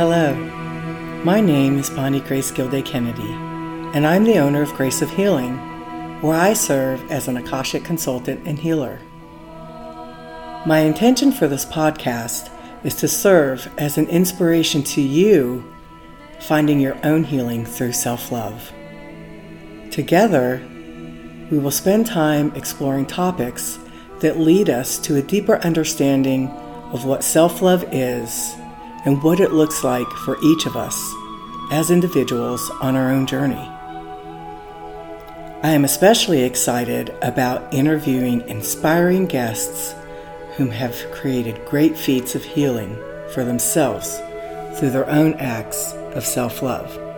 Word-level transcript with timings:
Hello, 0.00 0.32
my 1.24 1.42
name 1.42 1.78
is 1.78 1.90
Bonnie 1.90 2.20
Grace 2.20 2.50
Gilday 2.50 2.80
Kennedy, 2.80 3.32
and 3.92 4.06
I'm 4.06 4.24
the 4.24 4.38
owner 4.38 4.62
of 4.62 4.72
Grace 4.72 5.02
of 5.02 5.10
Healing, 5.10 5.58
where 6.22 6.40
I 6.40 6.54
serve 6.54 7.10
as 7.10 7.28
an 7.28 7.36
Akashic 7.36 7.84
consultant 7.84 8.48
and 8.48 8.58
healer. 8.58 8.98
My 10.64 10.78
intention 10.78 11.32
for 11.32 11.48
this 11.48 11.66
podcast 11.66 12.50
is 12.82 12.94
to 12.94 13.08
serve 13.08 13.70
as 13.76 13.98
an 13.98 14.06
inspiration 14.06 14.82
to 14.84 15.02
you 15.02 15.70
finding 16.38 16.80
your 16.80 16.96
own 17.04 17.24
healing 17.24 17.66
through 17.66 17.92
self 17.92 18.32
love. 18.32 18.72
Together, 19.90 20.66
we 21.50 21.58
will 21.58 21.70
spend 21.70 22.06
time 22.06 22.52
exploring 22.56 23.04
topics 23.04 23.78
that 24.20 24.40
lead 24.40 24.70
us 24.70 24.98
to 25.00 25.16
a 25.16 25.22
deeper 25.22 25.56
understanding 25.56 26.48
of 26.90 27.04
what 27.04 27.22
self 27.22 27.60
love 27.60 27.84
is 27.92 28.54
and 29.04 29.22
what 29.22 29.40
it 29.40 29.52
looks 29.52 29.82
like 29.84 30.08
for 30.24 30.38
each 30.42 30.66
of 30.66 30.76
us 30.76 31.14
as 31.70 31.90
individuals 31.90 32.70
on 32.80 32.96
our 32.96 33.10
own 33.10 33.26
journey. 33.26 33.68
I 35.62 35.72
am 35.72 35.84
especially 35.84 36.42
excited 36.42 37.10
about 37.22 37.72
interviewing 37.72 38.48
inspiring 38.48 39.26
guests 39.26 39.94
whom 40.56 40.70
have 40.70 41.10
created 41.12 41.64
great 41.66 41.96
feats 41.96 42.34
of 42.34 42.44
healing 42.44 42.96
for 43.32 43.44
themselves 43.44 44.20
through 44.78 44.90
their 44.90 45.08
own 45.08 45.34
acts 45.34 45.92
of 46.14 46.24
self 46.24 46.62
love. 46.62 47.09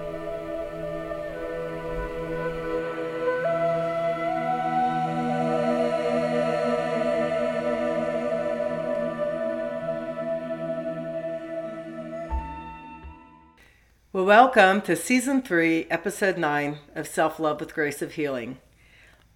Welcome 14.32 14.80
to 14.80 14.96
season 14.96 15.42
three, 15.42 15.86
episode 15.90 16.38
nine 16.38 16.78
of 16.94 17.06
Self 17.06 17.38
Love 17.38 17.60
with 17.60 17.74
Grace 17.74 18.00
of 18.00 18.12
Healing. 18.12 18.56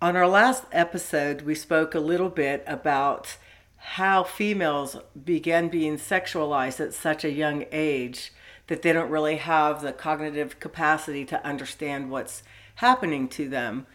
On 0.00 0.16
our 0.16 0.26
last 0.26 0.64
episode, 0.72 1.42
we 1.42 1.54
spoke 1.54 1.94
a 1.94 2.00
little 2.00 2.30
bit 2.30 2.64
about 2.66 3.36
how 3.76 4.24
females 4.24 4.96
began 5.22 5.68
being 5.68 5.98
sexualized 5.98 6.80
at 6.80 6.94
such 6.94 7.26
a 7.26 7.30
young 7.30 7.66
age 7.72 8.32
that 8.68 8.80
they 8.80 8.90
don't 8.94 9.10
really 9.10 9.36
have 9.36 9.82
the 9.82 9.92
cognitive 9.92 10.58
capacity 10.60 11.26
to 11.26 11.46
understand 11.46 12.10
what's 12.10 12.42
happening 12.76 13.28
to 13.28 13.50
them. 13.50 13.86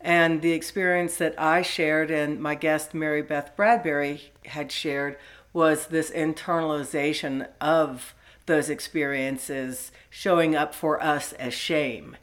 And 0.00 0.42
the 0.42 0.50
experience 0.50 1.16
that 1.18 1.40
I 1.40 1.62
shared 1.62 2.10
and 2.10 2.42
my 2.42 2.56
guest 2.56 2.92
Mary 2.92 3.22
Beth 3.22 3.54
Bradbury 3.54 4.32
had 4.46 4.72
shared 4.72 5.16
was 5.52 5.86
this 5.86 6.10
internalization 6.10 7.46
of 7.60 8.14
those 8.50 8.68
experiences 8.68 9.92
showing 10.10 10.56
up 10.56 10.74
for 10.74 11.00
us 11.02 11.32
as 11.34 11.54
shame. 11.54 12.16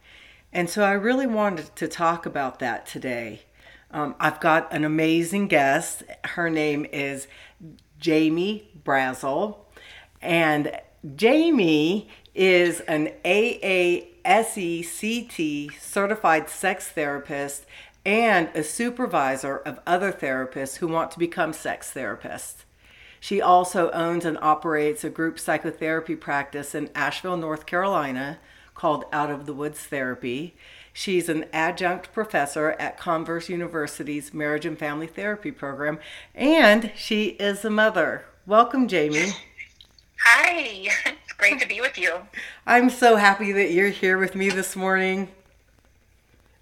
And 0.51 0.69
so 0.69 0.83
I 0.83 0.91
really 0.91 1.25
wanted 1.25 1.73
to 1.77 1.87
talk 1.87 2.25
about 2.25 2.59
that 2.59 2.85
today. 2.85 3.43
Um, 3.91 4.13
I've 4.19 4.41
got 4.41 4.71
an 4.73 4.83
amazing 4.83 5.47
guest. 5.47 6.03
Her 6.25 6.49
name 6.49 6.85
is 6.91 7.29
Jamie 7.97 8.69
Brazel. 8.83 9.59
And 10.21 10.77
Jamie 11.15 12.09
is 12.35 12.81
an 12.81 13.13
AASECT 13.23 14.19
certified 15.79 16.49
sex 16.49 16.89
therapist 16.89 17.65
and 18.05 18.49
a 18.53 18.63
supervisor 18.63 19.57
of 19.59 19.79
other 19.87 20.11
therapists 20.11 20.75
who 20.77 20.89
want 20.89 21.11
to 21.11 21.19
become 21.19 21.53
sex 21.53 21.93
therapists. 21.93 22.65
She 23.19 23.41
also 23.41 23.89
owns 23.91 24.25
and 24.25 24.37
operates 24.41 25.03
a 25.03 25.09
group 25.09 25.39
psychotherapy 25.39 26.15
practice 26.15 26.75
in 26.75 26.89
Asheville, 26.95 27.37
North 27.37 27.65
Carolina 27.65 28.39
called 28.73 29.05
Out 29.11 29.31
of 29.31 29.45
the 29.45 29.53
Woods 29.53 29.79
Therapy. 29.79 30.55
She's 30.93 31.29
an 31.29 31.45
adjunct 31.53 32.11
professor 32.13 32.71
at 32.79 32.97
Converse 32.97 33.49
University's 33.49 34.33
Marriage 34.33 34.65
and 34.65 34.77
Family 34.77 35.07
Therapy 35.07 35.51
program, 35.51 35.99
and 36.33 36.91
she 36.95 37.29
is 37.39 37.63
a 37.65 37.69
mother. 37.69 38.25
Welcome, 38.45 38.87
Jamie. 38.87 39.33
Hi, 40.23 40.49
it's 41.05 41.33
great 41.37 41.59
to 41.59 41.67
be 41.67 41.81
with 41.81 41.97
you. 41.97 42.13
I'm 42.65 42.89
so 42.89 43.15
happy 43.15 43.51
that 43.51 43.71
you're 43.71 43.89
here 43.89 44.17
with 44.17 44.35
me 44.35 44.49
this 44.49 44.75
morning. 44.75 45.29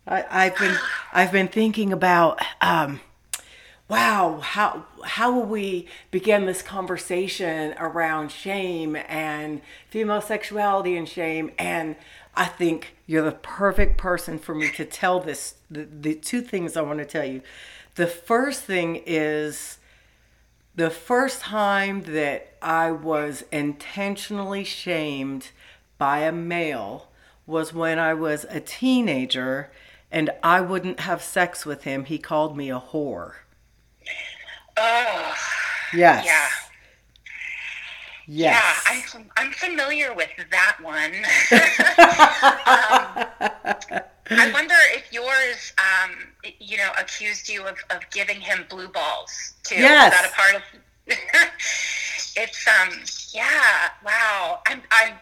I, 0.08 0.46
have 0.46 0.58
been 0.58 0.78
I've 1.14 1.32
been 1.32 1.48
thinking 1.48 1.92
about 1.92 2.40
um, 2.62 3.02
wow, 3.88 4.40
how 4.42 4.86
how 5.04 5.34
will 5.34 5.46
we 5.46 5.88
begin 6.12 6.46
this 6.46 6.62
conversation 6.62 7.76
around 7.78 8.32
shame 8.32 8.96
and 9.08 9.62
female 9.90 10.22
sexuality 10.22 10.98
and 10.98 11.08
shame? 11.08 11.52
And 11.60 11.96
I 12.36 12.46
think 12.46 12.96
you're 13.06 13.24
the 13.24 13.32
perfect 13.32 13.98
person 13.98 14.40
for 14.40 14.56
me 14.56 14.72
to 14.72 14.86
tell 14.86 15.20
this. 15.20 15.56
The, 15.70 15.84
the 15.86 16.16
two 16.16 16.42
things 16.42 16.76
I 16.76 16.82
want 16.82 17.00
to 17.00 17.06
tell 17.06 17.26
you. 17.26 17.42
The 17.96 18.08
first 18.08 18.64
thing 18.64 19.02
is 19.06 19.78
the 20.76 20.90
first 20.90 21.42
time 21.42 22.04
that 22.04 22.54
I 22.62 22.92
was 22.92 23.46
intentionally 23.52 24.64
shamed 24.64 25.52
by 25.98 26.20
a 26.20 26.32
male 26.32 27.08
was 27.48 27.74
when 27.74 28.00
I 28.00 28.14
was 28.14 28.46
a 28.50 28.60
teenager 28.60 29.72
and 30.12 30.30
I 30.44 30.62
wouldn't 30.62 31.02
have 31.02 31.22
sex 31.22 31.66
with 31.66 31.84
him. 31.84 32.06
He 32.06 32.18
called 32.18 32.58
me 32.58 32.70
a 32.70 32.80
whore. 32.80 33.36
Oh. 34.78 35.36
Yes. 35.94 36.26
Yeah. 36.26 36.48
Yes. 38.28 38.84
Yeah, 38.88 39.02
I'm 39.16 39.30
I'm 39.38 39.52
familiar 39.54 40.12
with 40.14 40.30
that 40.50 40.78
one. 40.82 41.14
um, 44.32 44.34
I 44.40 44.52
wonder 44.52 44.74
if 44.94 45.14
yours, 45.14 45.74
um, 45.78 46.12
you 46.60 46.78
know, 46.78 46.90
accused 47.00 47.48
you 47.50 47.68
of, 47.68 47.78
of 47.92 48.00
giving 48.12 48.42
him 48.42 48.66
blue 48.68 48.88
balls 48.88 49.54
too. 49.64 49.76
Yes. 49.76 50.12
Is 50.14 50.20
that 50.20 50.32
a 50.32 50.34
part 50.34 50.56
of? 50.56 50.64
it's 52.36 52.68
um, 52.68 52.90
yeah. 53.32 53.90
Wow. 54.04 54.62
I'm 54.66 54.82
I'm 54.92 55.14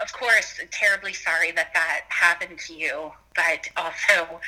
of 0.00 0.12
course 0.12 0.58
terribly 0.72 1.12
sorry 1.12 1.52
that 1.52 1.72
that 1.74 2.06
happened 2.08 2.58
to 2.66 2.74
you, 2.74 3.12
but 3.36 3.68
also, 3.76 4.40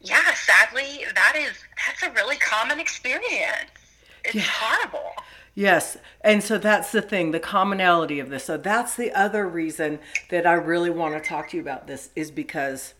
yeah. 0.00 0.32
Sadly, 0.32 1.04
that 1.14 1.36
is 1.36 1.52
that's 1.86 2.02
a 2.02 2.10
really 2.12 2.36
common 2.36 2.80
experience. 2.80 3.68
It's 4.24 4.34
yeah. 4.34 4.42
horrible. 4.46 5.10
Yes. 5.54 5.96
And 6.22 6.42
so 6.42 6.58
that's 6.58 6.90
the 6.90 7.02
thing, 7.02 7.30
the 7.30 7.40
commonality 7.40 8.18
of 8.18 8.28
this. 8.28 8.44
So 8.44 8.56
that's 8.56 8.96
the 8.96 9.12
other 9.12 9.46
reason 9.48 10.00
that 10.30 10.46
I 10.46 10.54
really 10.54 10.90
want 10.90 11.14
to 11.14 11.28
talk 11.28 11.50
to 11.50 11.56
you 11.56 11.62
about 11.62 11.86
this 11.86 12.10
is 12.16 12.30
because 12.30 12.94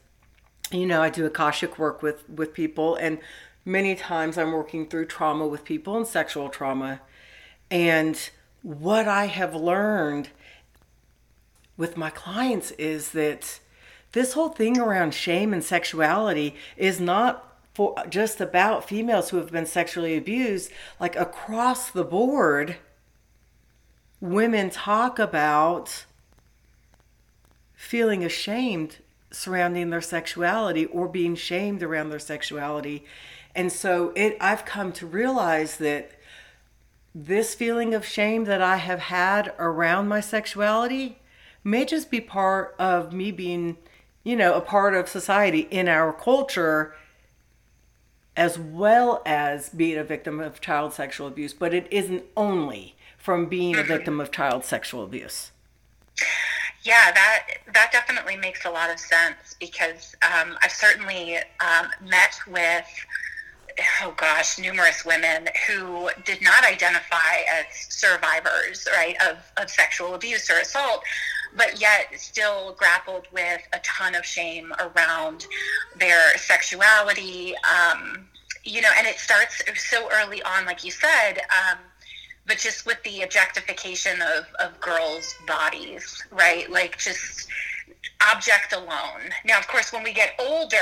you 0.70 0.86
know, 0.86 1.02
I 1.02 1.10
do 1.10 1.26
akashic 1.26 1.78
work 1.78 2.02
with 2.02 2.28
with 2.28 2.54
people 2.54 2.96
and 2.96 3.18
many 3.64 3.94
times 3.94 4.38
I'm 4.38 4.52
working 4.52 4.86
through 4.86 5.06
trauma 5.06 5.46
with 5.46 5.64
people 5.64 5.96
and 5.96 6.06
sexual 6.06 6.48
trauma. 6.48 7.00
And 7.70 8.30
what 8.62 9.08
I 9.08 9.26
have 9.26 9.54
learned 9.54 10.30
with 11.76 11.96
my 11.96 12.10
clients 12.10 12.70
is 12.72 13.12
that 13.12 13.60
this 14.12 14.34
whole 14.34 14.48
thing 14.48 14.78
around 14.78 15.12
shame 15.12 15.52
and 15.52 15.62
sexuality 15.62 16.54
is 16.76 17.00
not 17.00 17.53
for 17.74 17.94
just 18.08 18.40
about 18.40 18.88
females 18.88 19.30
who 19.30 19.36
have 19.36 19.50
been 19.50 19.66
sexually 19.66 20.16
abused 20.16 20.70
like 20.98 21.16
across 21.16 21.90
the 21.90 22.04
board 22.04 22.76
women 24.20 24.70
talk 24.70 25.18
about 25.18 26.06
feeling 27.74 28.24
ashamed 28.24 28.96
surrounding 29.30 29.90
their 29.90 30.00
sexuality 30.00 30.86
or 30.86 31.08
being 31.08 31.34
shamed 31.34 31.82
around 31.82 32.08
their 32.08 32.18
sexuality. 32.18 33.04
And 33.54 33.70
so 33.70 34.12
it 34.16 34.36
i've 34.40 34.64
come 34.64 34.92
to 34.92 35.06
realize 35.06 35.76
that 35.76 36.12
this 37.14 37.54
feeling 37.54 37.94
of 37.94 38.04
shame 38.04 38.44
that 38.44 38.60
i 38.60 38.76
have 38.76 38.98
had 38.98 39.52
around 39.58 40.08
my 40.08 40.20
sexuality 40.20 41.18
may 41.62 41.84
just 41.84 42.10
be 42.10 42.20
part 42.20 42.74
of 42.78 43.12
me 43.12 43.30
being 43.30 43.76
you 44.24 44.34
know 44.34 44.54
a 44.54 44.60
part 44.60 44.94
of 44.94 45.08
society 45.08 45.68
in 45.70 45.86
our 45.86 46.12
culture 46.12 46.94
as 48.36 48.58
well 48.58 49.22
as 49.24 49.68
being 49.68 49.96
a 49.96 50.04
victim 50.04 50.40
of 50.40 50.60
child 50.60 50.92
sexual 50.92 51.26
abuse, 51.26 51.52
but 51.52 51.72
it 51.72 51.86
isn't 51.90 52.24
only 52.36 52.96
from 53.16 53.46
being 53.46 53.74
a 53.74 53.78
mm-hmm. 53.78 53.88
victim 53.88 54.20
of 54.20 54.30
child 54.30 54.64
sexual 54.64 55.04
abuse. 55.04 55.50
Yeah, 56.82 57.12
that 57.12 57.46
that 57.72 57.92
definitely 57.92 58.36
makes 58.36 58.66
a 58.66 58.70
lot 58.70 58.90
of 58.90 58.98
sense 58.98 59.56
because 59.58 60.14
um, 60.22 60.56
I've 60.62 60.70
certainly 60.70 61.36
um, 61.36 61.88
met 62.02 62.38
with 62.46 62.86
oh 64.02 64.14
gosh, 64.16 64.58
numerous 64.58 65.04
women 65.04 65.48
who 65.66 66.10
did 66.24 66.42
not 66.42 66.64
identify 66.64 67.42
as 67.52 67.66
survivors, 67.88 68.86
right, 68.94 69.16
of, 69.28 69.38
of 69.56 69.70
sexual 69.70 70.14
abuse 70.14 70.50
or 70.50 70.58
assault, 70.58 71.02
but 71.56 71.80
yet 71.80 72.08
still 72.16 72.74
grappled 72.78 73.26
with 73.32 73.60
a 73.72 73.78
ton 73.80 74.14
of 74.14 74.24
shame 74.24 74.72
around 74.80 75.46
their 75.98 76.36
sexuality. 76.38 77.54
Um, 77.56 78.26
you 78.64 78.80
know, 78.80 78.90
and 78.96 79.06
it 79.06 79.18
starts 79.18 79.62
so 79.76 80.08
early 80.12 80.42
on, 80.42 80.64
like 80.64 80.84
you 80.84 80.90
said, 80.90 81.38
um, 81.38 81.78
but 82.46 82.58
just 82.58 82.86
with 82.86 83.02
the 83.04 83.22
objectification 83.22 84.20
of, 84.22 84.46
of 84.60 84.78
girls' 84.80 85.34
bodies, 85.46 86.22
right? 86.30 86.70
Like 86.70 86.98
just 86.98 87.48
object 88.32 88.72
alone. 88.72 89.30
Now, 89.44 89.58
of 89.58 89.68
course, 89.68 89.92
when 89.92 90.02
we 90.02 90.12
get 90.12 90.32
older, 90.38 90.76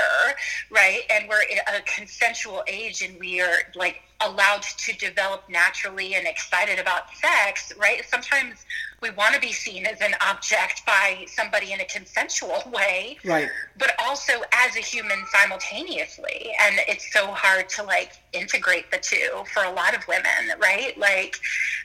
right, 0.71 1.03
and 1.11 1.29
we're 1.29 1.43
at 1.67 1.75
a 1.75 1.83
consensual 1.83 2.63
age 2.67 3.03
and 3.03 3.19
we 3.19 3.41
are 3.41 3.59
like 3.75 4.03
allowed 4.21 4.63
to 4.63 4.97
develop 4.97 5.43
naturally 5.49 6.15
and 6.15 6.27
excited 6.27 6.79
about 6.79 7.05
sex, 7.15 7.73
right? 7.79 8.05
Sometimes 8.09 8.65
we 9.03 9.11
want 9.11 9.35
to 9.35 9.41
be 9.41 9.53
seen 9.53 9.85
as 9.85 10.01
an 10.01 10.15
object 10.27 10.87
by 10.87 11.27
somebody 11.27 11.73
in 11.73 11.81
a 11.81 11.85
consensual 11.85 12.63
way, 12.73 13.19
right? 13.25 13.49
But 13.77 13.95
also 13.99 14.33
as 14.53 14.77
a 14.77 14.81
human 14.81 15.19
simultaneously, 15.33 16.53
and 16.61 16.77
it's 16.89 17.13
so 17.13 17.27
hard 17.27 17.69
to 17.71 17.83
like 17.83 18.13
integrate 18.33 18.91
the 18.91 18.99
two 18.99 19.43
for 19.53 19.65
a 19.65 19.73
lot 19.73 19.95
of 19.95 20.07
women, 20.07 20.57
right? 20.61 20.97
Like 20.97 21.37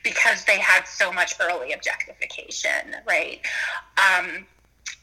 because 0.04 0.46
they 0.46 0.60
had 0.60 0.88
so 0.88 1.12
much 1.12 1.34
early 1.42 1.74
objectification, 1.74 2.96
right? 3.08 3.42
Um, 3.98 4.46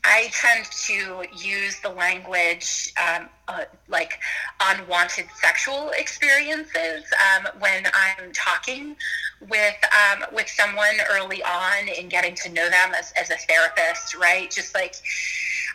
I 0.04 0.28
tend 0.32 0.66
to 0.86 1.24
use 1.36 1.80
the 1.80 1.88
language 1.88 2.92
um, 3.02 3.28
uh, 3.48 3.64
like 3.88 4.18
unwanted 4.60 5.26
sexual 5.40 5.90
experiences 5.96 7.04
um, 7.34 7.48
when 7.58 7.86
I'm 7.86 8.30
talking 8.32 8.96
with 9.48 9.76
um, 9.92 10.24
with 10.32 10.48
someone 10.48 10.96
early 11.10 11.42
on 11.42 11.88
in 11.88 12.08
getting 12.08 12.34
to 12.36 12.48
know 12.50 12.68
them 12.68 12.92
as, 12.98 13.12
as 13.12 13.30
a 13.30 13.36
therapist, 13.36 14.16
right? 14.16 14.50
Just 14.50 14.74
like 14.74 14.94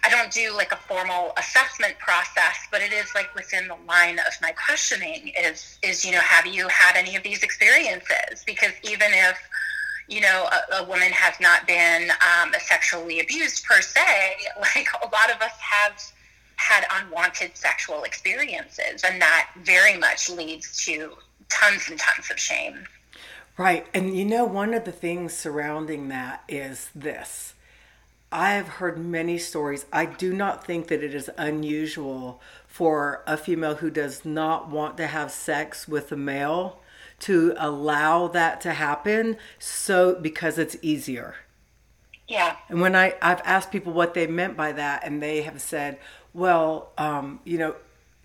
I 0.04 0.10
don't 0.10 0.32
do 0.32 0.54
like 0.56 0.72
a 0.72 0.78
formal 0.78 1.34
assessment 1.38 1.98
process, 2.00 2.58
but 2.72 2.82
it 2.82 2.94
is 2.94 3.14
like 3.16 3.34
within 3.36 3.68
the 3.68 3.78
line 3.88 4.20
of 4.20 4.34
my 4.42 4.52
questioning 4.52 5.32
is 5.40 5.78
is 5.84 6.06
you 6.06 6.12
know 6.12 6.22
have 6.22 6.46
you 6.46 6.68
had 6.68 6.96
any 6.96 7.16
of 7.16 7.24
these 7.24 7.44
experiences? 7.44 8.44
Because 8.46 8.72
even 8.84 9.10
if 9.12 9.38
you 10.10 10.22
know, 10.22 10.50
a, 10.52 10.82
a 10.82 10.84
woman 10.86 11.12
has 11.12 11.40
not 11.40 11.68
been 11.68 12.10
um, 12.12 12.52
sexually 12.60 13.20
abused 13.20 13.64
per 13.64 13.82
se. 13.82 14.02
Like 14.60 14.88
a 15.02 15.06
lot 15.06 15.32
of 15.34 15.42
us 15.42 15.54
have 15.60 16.02
had 16.56 16.86
unwanted 16.92 17.56
sexual 17.56 18.04
experiences, 18.04 19.04
and 19.04 19.22
that 19.22 19.50
very 19.64 19.98
much 19.98 20.30
leads 20.30 20.84
to 20.86 21.14
tons 21.50 21.90
and 21.90 21.98
tons 21.98 22.30
of 22.30 22.38
shame. 22.40 22.86
Right. 23.60 23.88
And 23.94 24.18
you 24.18 24.24
know, 24.24 24.46
one 24.46 24.74
of 24.74 24.86
the 24.86 24.92
things 24.94 25.34
surrounding 25.34 26.08
that 26.08 26.46
is 26.48 26.90
this. 26.96 27.56
I've 28.32 28.70
heard 28.70 28.98
many 28.98 29.38
stories. 29.38 29.86
I 29.92 30.06
do 30.06 30.34
not 30.34 30.66
think 30.66 30.88
that 30.88 31.04
it 31.04 31.14
is 31.14 31.30
unusual 31.38 32.40
for 32.68 33.22
a 33.28 33.36
female 33.36 33.76
who 33.76 33.90
does 33.90 34.24
not 34.24 34.70
want 34.70 34.96
to 34.96 35.08
have 35.08 35.30
sex 35.30 35.90
with 35.90 36.10
a 36.14 36.16
male 36.16 36.80
to 37.20 37.54
allow 37.58 38.30
that 38.30 38.62
to 38.62 38.72
happen 38.72 39.36
so 39.58 40.16
because 40.16 40.58
it's 40.58 40.78
easier. 40.82 41.36
Yeah. 42.30 42.56
And 42.70 42.80
when 42.80 42.96
I, 42.96 43.16
I've 43.22 43.42
asked 43.44 43.74
people 43.74 43.92
what 43.92 44.14
they 44.14 44.26
meant 44.26 44.56
by 44.56 44.72
that, 44.72 45.04
and 45.04 45.22
they 45.22 45.42
have 45.42 45.60
said, 45.60 46.00
well, 46.34 46.94
um, 46.98 47.42
you 47.44 47.58
know, 47.58 47.76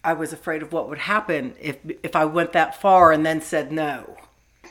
I 0.04 0.12
was 0.12 0.32
afraid 0.32 0.62
of 0.62 0.72
what 0.72 0.88
would 0.88 0.98
happen 0.98 1.56
if 1.60 1.78
if 2.04 2.14
I 2.14 2.24
went 2.24 2.52
that 2.52 2.80
far 2.80 3.10
and 3.10 3.26
then 3.26 3.40
said 3.40 3.72
no. 3.72 4.16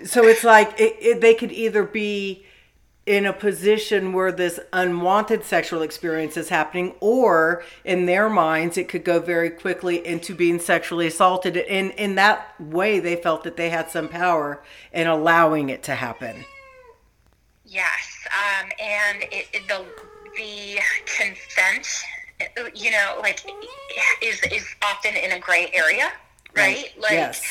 So 0.05 0.25
it's 0.25 0.43
like 0.43 0.79
it, 0.79 0.95
it, 0.99 1.21
they 1.21 1.33
could 1.33 1.51
either 1.51 1.83
be 1.83 2.45
in 3.05 3.25
a 3.25 3.33
position 3.33 4.13
where 4.13 4.31
this 4.31 4.59
unwanted 4.71 5.43
sexual 5.43 5.81
experience 5.81 6.37
is 6.37 6.47
happening 6.47 6.95
or 7.01 7.61
in 7.83 8.05
their 8.05 8.29
minds 8.29 8.77
it 8.77 8.87
could 8.87 9.03
go 9.03 9.19
very 9.19 9.49
quickly 9.49 10.05
into 10.07 10.33
being 10.33 10.59
sexually 10.59 11.07
assaulted. 11.07 11.57
And 11.57 11.91
in 11.91 12.15
that 12.15 12.59
way 12.61 12.99
they 12.99 13.17
felt 13.17 13.43
that 13.43 13.57
they 13.57 13.69
had 13.69 13.89
some 13.89 14.07
power 14.07 14.63
in 14.93 15.07
allowing 15.07 15.69
it 15.69 15.83
to 15.83 15.95
happen. 15.95 16.45
Yes 17.65 18.13
um, 18.33 18.69
and 18.79 19.23
it, 19.23 19.47
it, 19.53 19.67
the 19.67 19.85
the 20.35 20.79
consent 21.05 21.87
you 22.73 22.91
know 22.91 23.17
like 23.21 23.43
is 24.21 24.41
is 24.51 24.65
often 24.83 25.15
in 25.15 25.31
a 25.31 25.39
gray 25.39 25.69
area 25.73 26.11
right, 26.55 26.75
right. 26.75 27.01
like 27.01 27.11
yes 27.11 27.43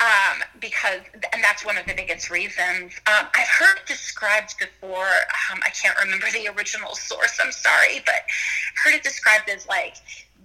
um, 0.00 0.42
because, 0.60 1.00
and 1.32 1.42
that's 1.42 1.64
one 1.64 1.78
of 1.78 1.86
the 1.86 1.94
biggest 1.94 2.30
reasons. 2.30 2.92
Um, 3.06 3.26
I've 3.34 3.48
heard 3.48 3.78
described 3.86 4.56
before. 4.58 5.06
Um, 5.50 5.60
I 5.64 5.70
can't 5.70 5.96
remember 6.02 6.26
the 6.32 6.48
original 6.56 6.94
source. 6.94 7.38
I'm 7.42 7.52
sorry, 7.52 8.02
but 8.04 8.22
heard 8.82 8.94
it 8.94 9.02
described 9.02 9.48
as 9.48 9.66
like 9.66 9.96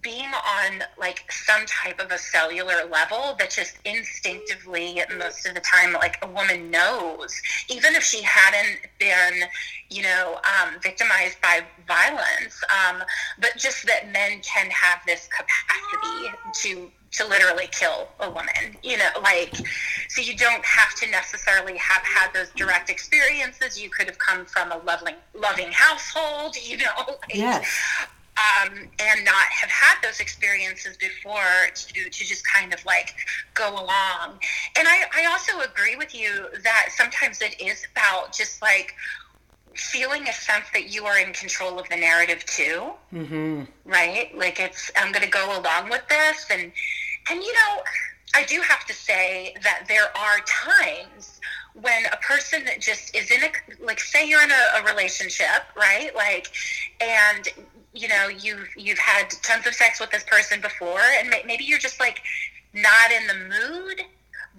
being 0.01 0.29
on 0.29 0.83
like 0.97 1.29
some 1.31 1.65
type 1.65 1.99
of 1.99 2.11
a 2.11 2.17
cellular 2.17 2.85
level 2.89 3.35
that 3.37 3.49
just 3.51 3.77
instinctively 3.85 5.01
most 5.17 5.45
of 5.45 5.53
the 5.53 5.61
time 5.61 5.93
like 5.93 6.17
a 6.21 6.27
woman 6.27 6.71
knows 6.71 7.41
even 7.69 7.95
if 7.95 8.03
she 8.03 8.21
hadn't 8.23 8.79
been 8.99 9.47
you 9.89 10.01
know 10.01 10.39
um, 10.45 10.75
victimized 10.81 11.41
by 11.41 11.61
violence 11.87 12.61
um, 12.69 13.03
but 13.39 13.51
just 13.57 13.85
that 13.85 14.11
men 14.11 14.39
can 14.41 14.69
have 14.69 14.99
this 15.05 15.27
capacity 15.27 16.33
to 16.53 16.91
to 17.11 17.27
literally 17.27 17.67
kill 17.71 18.07
a 18.19 18.29
woman 18.29 18.77
you 18.83 18.97
know 18.97 19.09
like 19.21 19.55
so 20.07 20.21
you 20.21 20.35
don't 20.35 20.63
have 20.63 20.93
to 20.95 21.09
necessarily 21.09 21.77
have 21.77 22.01
had 22.03 22.31
those 22.33 22.49
direct 22.51 22.89
experiences 22.89 23.81
you 23.81 23.89
could 23.89 24.07
have 24.07 24.19
come 24.19 24.45
from 24.45 24.71
a 24.71 24.77
loving 24.85 25.15
loving 25.33 25.71
household 25.71 26.55
you 26.61 26.77
know 26.77 26.85
like, 27.07 27.33
yes. 27.33 27.67
um, 28.37 28.73
and 28.99 29.25
not 29.25 29.45
have 29.49 29.69
had 29.69 29.95
those 30.03 30.19
experiences 30.19 30.97
before 30.97 31.67
to 31.73 32.09
to 32.09 32.25
just 32.25 32.43
kind 32.47 32.73
of 32.73 32.85
like 32.85 33.15
go 33.53 33.73
along 33.73 34.39
and 34.77 34.87
I, 34.87 35.03
I 35.15 35.25
also 35.25 35.59
agree 35.61 35.95
with 35.95 36.13
you 36.13 36.47
that 36.63 36.89
sometimes 36.95 37.41
it 37.41 37.59
is 37.59 37.85
about 37.91 38.33
just 38.33 38.61
like 38.61 38.93
feeling 39.75 40.27
a 40.27 40.33
sense 40.33 40.65
that 40.73 40.93
you 40.93 41.05
are 41.05 41.19
in 41.19 41.31
control 41.31 41.79
of 41.79 41.87
the 41.89 41.95
narrative 41.95 42.45
too 42.45 42.91
mm-hmm. 43.13 43.63
right 43.85 44.35
like 44.37 44.59
it's 44.59 44.91
i'm 44.97 45.11
going 45.11 45.23
to 45.23 45.31
go 45.31 45.59
along 45.59 45.89
with 45.89 46.01
this 46.09 46.45
and 46.51 46.71
and 47.29 47.41
you 47.41 47.53
know, 47.53 47.81
I 48.35 48.43
do 48.43 48.61
have 48.61 48.85
to 48.85 48.93
say 48.93 49.55
that 49.63 49.85
there 49.87 50.15
are 50.17 50.39
times 50.45 51.39
when 51.73 52.05
a 52.11 52.17
person 52.17 52.65
that 52.65 52.81
just 52.81 53.15
is 53.15 53.31
in 53.31 53.43
a 53.43 53.85
like 53.85 53.99
say 53.99 54.27
you're 54.27 54.43
in 54.43 54.51
a, 54.51 54.81
a 54.81 54.83
relationship, 54.83 55.63
right? 55.75 56.15
Like 56.15 56.49
and 57.01 57.47
you 57.93 58.07
know, 58.07 58.27
you've 58.27 58.69
you've 58.77 58.99
had 58.99 59.29
tons 59.43 59.65
of 59.65 59.73
sex 59.73 59.99
with 59.99 60.11
this 60.11 60.23
person 60.23 60.61
before 60.61 61.01
and 61.19 61.33
maybe 61.45 61.63
you're 61.63 61.79
just 61.79 61.99
like 61.99 62.21
not 62.73 63.11
in 63.11 63.27
the 63.27 63.33
mood, 63.33 64.01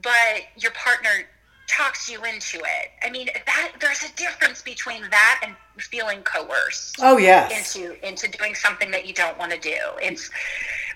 but 0.02 0.42
your 0.56 0.73
partner 0.73 1.11
talks 1.68 2.11
you 2.11 2.23
into 2.25 2.58
it. 2.58 2.90
I 3.02 3.11
mean, 3.11 3.28
that 3.46 3.73
there's 3.80 4.02
a 4.02 4.12
difference 4.16 4.62
between 4.62 5.02
that 5.11 5.40
and 5.44 5.54
feeling 5.78 6.23
coerced. 6.23 6.96
Oh 7.00 7.16
yes. 7.16 7.76
Into 7.76 8.06
into 8.06 8.28
doing 8.28 8.54
something 8.54 8.90
that 8.90 9.06
you 9.06 9.14
don't 9.14 9.38
want 9.38 9.52
to 9.52 9.58
do. 9.58 9.76
It's 10.02 10.30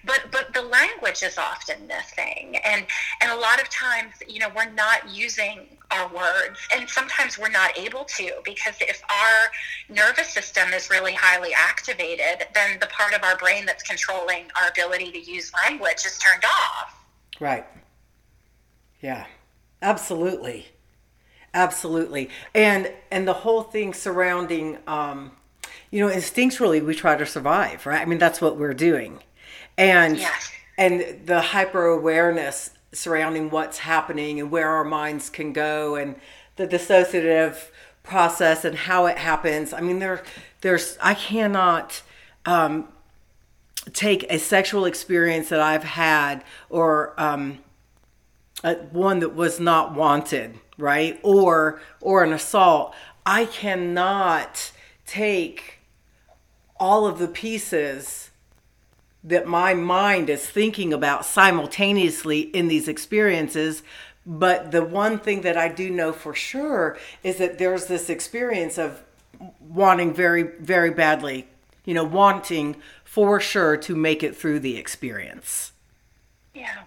but 0.06 0.26
but 0.30 0.52
the 0.54 0.62
language 0.62 1.22
is 1.22 1.38
often 1.38 1.86
missing 1.86 2.56
and 2.64 2.86
and 3.20 3.30
a 3.30 3.36
lot 3.36 3.60
of 3.60 3.68
times 3.68 4.14
you 4.28 4.38
know 4.38 4.48
we're 4.54 4.70
not 4.72 5.08
using 5.14 5.66
our 5.90 6.08
words 6.08 6.58
and 6.74 6.88
sometimes 6.88 7.38
we're 7.38 7.50
not 7.50 7.76
able 7.78 8.04
to 8.04 8.30
because 8.44 8.74
if 8.80 9.02
our 9.08 9.94
nervous 9.94 10.28
system 10.28 10.72
is 10.72 10.90
really 10.90 11.12
highly 11.12 11.52
activated 11.56 12.46
then 12.54 12.78
the 12.80 12.86
part 12.86 13.14
of 13.14 13.22
our 13.22 13.36
brain 13.36 13.64
that's 13.66 13.82
controlling 13.82 14.44
our 14.60 14.68
ability 14.68 15.10
to 15.12 15.20
use 15.20 15.52
language 15.54 16.04
is 16.06 16.18
turned 16.18 16.44
off. 16.44 17.04
Right. 17.40 17.66
Yeah. 19.00 19.26
Absolutely. 19.82 20.66
Absolutely. 21.52 22.30
And 22.54 22.92
and 23.10 23.28
the 23.28 23.32
whole 23.34 23.62
thing 23.62 23.94
surrounding 23.94 24.78
um 24.86 25.32
you 25.90 26.00
know 26.00 26.12
instinctually 26.12 26.84
we 26.84 26.94
try 26.94 27.16
to 27.16 27.26
survive 27.26 27.86
right? 27.86 28.00
I 28.00 28.04
mean 28.04 28.18
that's 28.18 28.40
what 28.40 28.56
we're 28.56 28.74
doing 28.74 29.20
and 29.76 30.18
yes. 30.18 30.52
and 30.78 31.26
the 31.26 31.40
hyper 31.40 31.86
awareness 31.86 32.70
surrounding 32.92 33.50
what's 33.50 33.78
happening 33.78 34.40
and 34.40 34.50
where 34.50 34.68
our 34.68 34.84
minds 34.84 35.28
can 35.28 35.52
go 35.52 35.96
and 35.96 36.16
the 36.56 36.66
dissociative 36.66 37.70
process 38.02 38.64
and 38.64 38.76
how 38.76 39.06
it 39.06 39.18
happens. 39.18 39.72
I 39.72 39.80
mean 39.80 39.98
there 39.98 40.22
there's 40.60 40.96
i 41.00 41.14
cannot 41.14 42.02
um, 42.46 42.88
take 43.92 44.24
a 44.30 44.38
sexual 44.38 44.84
experience 44.86 45.48
that 45.50 45.60
i've 45.60 45.84
had 45.84 46.44
or 46.70 47.14
um, 47.18 47.58
a, 48.62 48.74
one 48.74 49.18
that 49.18 49.34
was 49.34 49.60
not 49.60 49.94
wanted 49.94 50.58
right? 50.78 51.18
Or 51.22 51.80
or 52.00 52.24
an 52.24 52.32
assault. 52.32 52.94
I 53.24 53.46
cannot 53.46 54.72
take 55.06 55.78
all 56.78 57.06
of 57.06 57.18
the 57.18 57.28
pieces 57.28 58.30
that 59.24 59.46
my 59.46 59.72
mind 59.72 60.28
is 60.28 60.46
thinking 60.46 60.92
about 60.92 61.24
simultaneously 61.24 62.40
in 62.40 62.68
these 62.68 62.88
experiences. 62.88 63.82
But 64.26 64.70
the 64.70 64.84
one 64.84 65.18
thing 65.18 65.40
that 65.40 65.56
I 65.56 65.68
do 65.68 65.90
know 65.90 66.12
for 66.12 66.34
sure 66.34 66.98
is 67.22 67.38
that 67.38 67.58
there's 67.58 67.86
this 67.86 68.10
experience 68.10 68.78
of 68.78 69.02
wanting 69.60 70.12
very, 70.14 70.42
very 70.42 70.90
badly, 70.90 71.48
you 71.84 71.94
know, 71.94 72.04
wanting 72.04 72.76
for 73.04 73.40
sure 73.40 73.76
to 73.78 73.96
make 73.96 74.22
it 74.22 74.36
through 74.36 74.60
the 74.60 74.76
experience. 74.76 75.72
Yeah. 76.54 76.84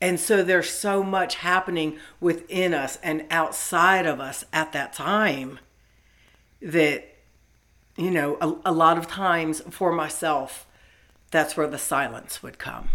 And 0.00 0.18
so 0.18 0.42
there's 0.42 0.70
so 0.70 1.02
much 1.02 1.36
happening 1.36 1.98
within 2.20 2.74
us 2.74 2.98
and 3.02 3.26
outside 3.30 4.06
of 4.06 4.18
us 4.18 4.44
at 4.52 4.72
that 4.72 4.92
time 4.92 5.58
that, 6.62 7.16
you 7.96 8.10
know, 8.10 8.38
a, 8.40 8.70
a 8.70 8.72
lot 8.72 8.96
of 8.98 9.06
times 9.06 9.60
for 9.70 9.92
myself, 9.92 10.66
that's 11.30 11.56
where 11.56 11.66
the 11.66 11.78
silence 11.78 12.42
would 12.42 12.58
come. 12.58 12.90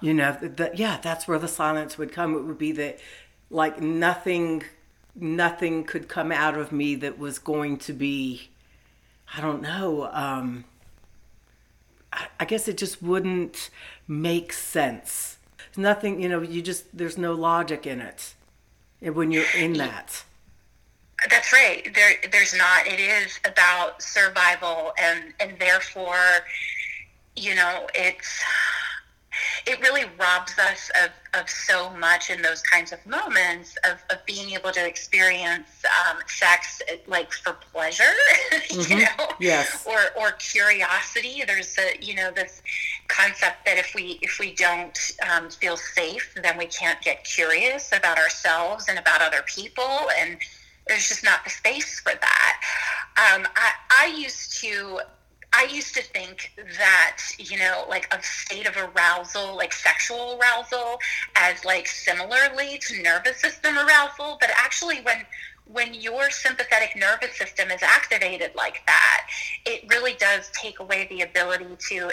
you 0.00 0.14
know, 0.14 0.36
that 0.40 0.78
yeah, 0.78 0.98
that's 1.02 1.26
where 1.26 1.38
the 1.38 1.48
silence 1.48 1.98
would 1.98 2.12
come. 2.12 2.34
It 2.34 2.42
would 2.42 2.58
be 2.58 2.72
that 2.72 2.98
like 3.50 3.80
nothing 3.80 4.64
nothing 5.14 5.84
could 5.84 6.08
come 6.08 6.30
out 6.30 6.58
of 6.58 6.72
me 6.72 6.94
that 6.96 7.18
was 7.18 7.38
going 7.38 7.78
to 7.78 7.92
be 7.92 8.50
I 9.36 9.40
don't 9.40 9.62
know, 9.62 10.08
um 10.12 10.64
I, 12.12 12.26
I 12.40 12.44
guess 12.44 12.68
it 12.68 12.76
just 12.76 13.02
wouldn't 13.02 13.70
make 14.06 14.52
sense. 14.52 15.38
Nothing, 15.76 16.22
you 16.22 16.28
know, 16.28 16.40
you 16.40 16.62
just 16.62 16.96
there's 16.96 17.18
no 17.18 17.32
logic 17.32 17.86
in 17.86 18.00
it. 18.00 18.34
When 19.00 19.30
you're 19.30 19.44
in 19.56 19.74
that. 19.74 20.24
That's 21.30 21.52
right. 21.52 21.92
There, 21.94 22.12
there's 22.30 22.54
not. 22.54 22.86
It 22.86 23.00
is 23.00 23.40
about 23.44 24.02
survival, 24.02 24.92
and 24.98 25.32
and 25.40 25.58
therefore, 25.58 26.44
you 27.34 27.54
know, 27.54 27.86
it's 27.94 28.42
it 29.66 29.80
really 29.80 30.04
robs 30.18 30.58
us 30.58 30.90
of, 31.02 31.10
of 31.40 31.48
so 31.48 31.90
much 31.90 32.30
in 32.30 32.42
those 32.42 32.62
kinds 32.62 32.92
of 32.92 33.04
moments 33.06 33.76
of, 33.84 34.02
of 34.10 34.24
being 34.26 34.50
able 34.50 34.70
to 34.72 34.86
experience 34.86 35.68
um, 36.08 36.18
sex 36.26 36.80
like 37.06 37.32
for 37.32 37.54
pleasure, 37.72 38.04
mm-hmm. 38.52 38.92
you 38.92 39.04
know, 39.04 39.28
yes, 39.40 39.86
or 39.86 39.98
or 40.20 40.32
curiosity. 40.32 41.42
There's 41.46 41.76
a 41.78 42.02
you 42.04 42.14
know 42.14 42.30
this 42.30 42.62
concept 43.08 43.64
that 43.66 43.78
if 43.78 43.94
we 43.94 44.18
if 44.22 44.38
we 44.38 44.54
don't 44.54 44.98
um, 45.30 45.50
feel 45.50 45.76
safe, 45.76 46.34
then 46.42 46.56
we 46.58 46.66
can't 46.66 47.00
get 47.02 47.24
curious 47.24 47.92
about 47.92 48.18
ourselves 48.18 48.86
and 48.88 48.98
about 48.98 49.22
other 49.22 49.42
people 49.46 50.08
and 50.18 50.38
there's 50.86 51.08
just 51.08 51.24
not 51.24 51.44
the 51.44 51.50
space 51.50 52.00
for 52.00 52.12
that. 52.12 52.60
Um, 53.16 53.46
I, 53.56 53.72
I 53.90 54.06
used 54.06 54.60
to 54.60 55.00
I 55.52 55.64
used 55.72 55.94
to 55.94 56.02
think 56.02 56.52
that, 56.78 57.22
you 57.38 57.58
know, 57.58 57.86
like 57.88 58.12
a 58.12 58.22
state 58.22 58.66
of 58.66 58.76
arousal, 58.76 59.56
like 59.56 59.72
sexual 59.72 60.38
arousal, 60.38 60.98
as 61.34 61.64
like 61.64 61.86
similarly 61.86 62.78
to 62.82 63.02
nervous 63.02 63.40
system 63.40 63.78
arousal, 63.78 64.36
but 64.40 64.50
actually 64.54 65.00
when 65.00 65.24
when 65.64 65.94
your 65.94 66.30
sympathetic 66.30 66.94
nervous 66.94 67.36
system 67.36 67.70
is 67.70 67.82
activated 67.82 68.52
like 68.54 68.82
that, 68.86 69.26
it 69.64 69.84
really 69.88 70.14
does 70.14 70.50
take 70.52 70.78
away 70.78 71.06
the 71.10 71.22
ability 71.22 71.76
to 71.88 72.10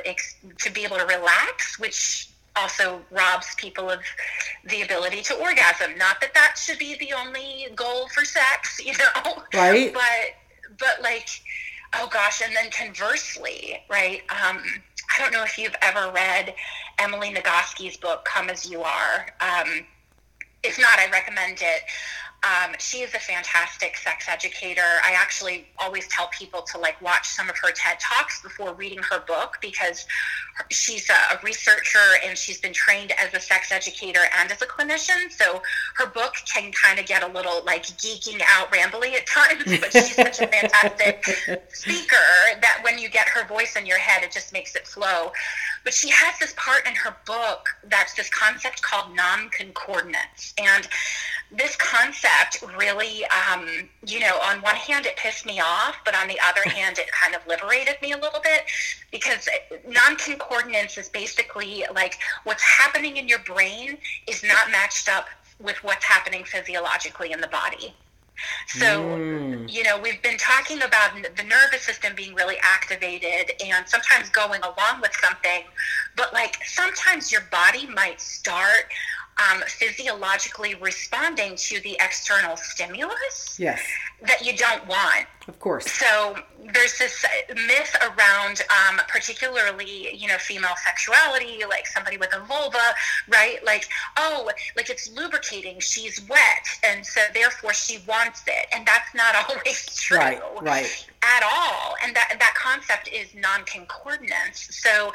to 0.60 0.72
be 0.72 0.84
able 0.86 0.98
to 0.98 1.06
relax, 1.06 1.78
which 1.80 2.30
also 2.56 3.02
robs 3.12 3.56
people 3.56 3.90
of 3.90 4.00
the 4.66 4.82
ability 4.82 5.22
to 5.24 5.36
orgasm. 5.36 5.98
Not 5.98 6.22
that 6.22 6.34
that 6.34 6.58
should 6.58 6.78
be 6.78 6.96
the 6.96 7.14
only 7.14 7.68
goal 7.76 8.08
for 8.10 8.26
sex, 8.26 8.80
you 8.86 8.94
know, 8.94 9.44
right? 9.54 9.94
But 9.94 10.78
but 10.80 11.02
like, 11.02 11.30
oh 11.96 12.08
gosh, 12.12 12.42
and 12.44 12.56
then 12.56 12.70
conversely, 12.72 13.80
right? 13.90 14.22
Um, 14.30 14.62
I 15.16 15.22
don't 15.22 15.34
know 15.34 15.44
if 15.44 15.58
you've 15.58 15.76
ever 15.82 16.12
read 16.12 16.56
Emily 17.00 17.34
Nagoski's 17.34 17.98
book, 17.98 18.26
"Come 18.26 18.50
as 18.50 18.70
You 18.70 18.82
Are." 18.84 19.28
Um, 19.42 19.86
if 20.64 20.80
not, 20.80 20.98
I 20.98 21.10
recommend 21.12 21.58
it. 21.62 21.82
Um, 22.44 22.76
she 22.78 23.00
is 23.00 23.14
a 23.14 23.20
fantastic 23.20 23.96
sex 23.96 24.26
educator. 24.28 25.00
I 25.04 25.14
actually 25.14 25.66
always 25.80 26.08
tell 26.10 26.28
people 26.38 26.62
to 26.74 26.78
like 26.78 27.02
watch 27.02 27.30
some 27.30 27.50
of 27.50 27.58
her 27.58 27.72
TED 27.72 28.00
Talks 28.02 28.42
before 28.42 28.74
reading 28.74 29.00
her 29.10 29.22
book 29.26 29.60
because 29.62 30.06
she's 30.70 31.10
a, 31.10 31.40
researcher 31.44 32.00
and 32.26 32.38
she's 32.38 32.60
been 32.60 32.74
trained 32.74 33.12
as 33.18 33.34
a 33.34 33.40
sex 33.40 33.72
educator 33.72 34.20
and 34.38 34.52
as 34.52 34.62
a 34.62 34.66
clinician. 34.66 35.32
So 35.32 35.62
her 35.98 36.06
book 36.08 36.34
can 36.54 36.72
kind 36.72 37.00
of 37.00 37.06
get 37.06 37.24
a 37.24 37.28
little 37.28 37.64
like 37.66 37.84
geeking 37.84 38.42
out, 38.48 38.72
rambly 38.72 39.14
at 39.14 39.26
times, 39.26 39.80
but 39.80 39.92
she's 39.92 40.16
such 40.16 40.42
a 40.42 40.48
fantastic 40.48 41.24
speaker 41.74 42.16
that 42.62 42.80
when 42.84 42.98
you 43.00 43.10
get 43.10 43.28
her 43.30 43.48
voice 43.48 43.76
in 43.76 43.86
your 43.86 44.00
head, 44.00 44.24
it 44.24 44.32
just 44.32 44.54
makes 44.54 44.76
it 44.76 44.86
flow. 44.86 45.32
But 45.84 45.94
she 45.94 46.10
has 46.10 46.40
this 46.40 46.54
part 46.56 46.88
in 46.88 46.96
her 46.96 47.16
book 47.26 47.68
that's 47.86 48.14
this 48.14 48.30
concept 48.30 48.82
called 48.82 49.16
non 49.16 49.50
concordance. 49.50 50.54
And 50.58 50.88
this 51.52 51.76
concept 51.76 52.64
really, 52.78 53.26
um, 53.26 53.68
you 54.06 54.20
know, 54.20 54.40
on 54.44 54.62
one 54.62 54.76
hand, 54.76 55.06
it 55.06 55.18
pissed 55.18 55.46
me 55.46 55.60
off, 55.60 55.98
but 56.06 56.16
on 56.16 56.28
the 56.28 56.40
other 56.46 56.68
hand, 56.70 57.00
it 57.00 57.10
kind 57.12 57.36
of 57.36 57.46
liberated 57.48 57.96
me 58.02 58.14
a 58.14 58.18
little 58.18 58.42
bit 58.42 58.64
because 59.12 59.48
non 59.88 60.16
concordance 60.16 60.98
is 60.98 61.10
basically 61.10 61.86
like 61.94 62.18
what's 62.44 62.64
happening 62.64 63.18
in 63.18 63.28
your 63.28 63.40
brain 63.40 63.98
is 64.28 64.44
not 64.44 64.72
matched 64.72 65.10
up 65.10 65.28
with 65.60 65.78
what's 65.84 66.06
happening 66.06 66.44
physiologically 66.44 67.32
in 67.32 67.42
the 67.42 67.48
body. 67.48 67.94
So, 68.68 69.02
mm. 69.02 69.72
you 69.72 69.84
know, 69.84 70.00
we've 70.00 70.22
been 70.22 70.38
talking 70.38 70.82
about 70.82 71.12
the 71.16 71.44
nervous 71.44 71.84
system 71.84 72.14
being 72.16 72.34
really 72.34 72.58
activated 72.62 73.52
and 73.64 73.88
sometimes 73.88 74.30
going 74.30 74.62
along 74.62 75.02
with 75.02 75.14
something, 75.22 75.64
but 76.16 76.34
like 76.34 76.58
sometimes 76.66 77.32
your 77.32 77.42
body 77.52 77.88
might 77.88 78.20
start 78.20 78.92
um, 79.38 79.62
physiologically 79.68 80.76
responding 80.76 81.56
to 81.56 81.80
the 81.82 81.98
external 82.00 82.56
stimulus 82.56 83.58
yes. 83.60 83.82
that 84.22 84.46
you 84.46 84.56
don't 84.56 84.86
want. 84.88 85.26
Of 85.48 85.60
course. 85.60 85.92
So 85.92 86.36
there's 86.74 86.98
this 86.98 87.26
myth 87.50 87.96
around, 88.02 88.62
um, 88.70 89.02
particularly, 89.10 90.16
you 90.16 90.28
know, 90.28 90.38
female 90.38 90.76
sexuality, 90.86 91.64
like 91.70 91.86
somebody 91.86 92.18
with 92.18 92.34
a 92.34 92.40
vulva, 92.46 92.96
right? 93.28 93.64
Like, 93.66 93.86
oh, 94.18 94.50
like 94.78 94.90
it's 94.90 95.12
lubricating, 95.12 95.80
she's 95.80 96.22
wet, 96.30 96.66
and 96.86 97.06
so 97.06 97.22
therefore 97.34 97.74
she 97.74 98.00
wants 98.08 98.44
it, 98.48 98.68
and 98.74 98.86
that's 98.86 99.14
not 99.14 99.36
always 99.50 99.96
true. 99.96 100.18
Right. 100.18 100.42
Right 100.62 101.08
at 101.24 101.44
all. 101.44 101.96
And 102.04 102.16
that, 102.16 102.36
that 102.40 102.54
concept 102.56 103.08
is 103.08 103.34
non 103.36 103.64
concordance. 103.66 104.68
So, 104.72 105.14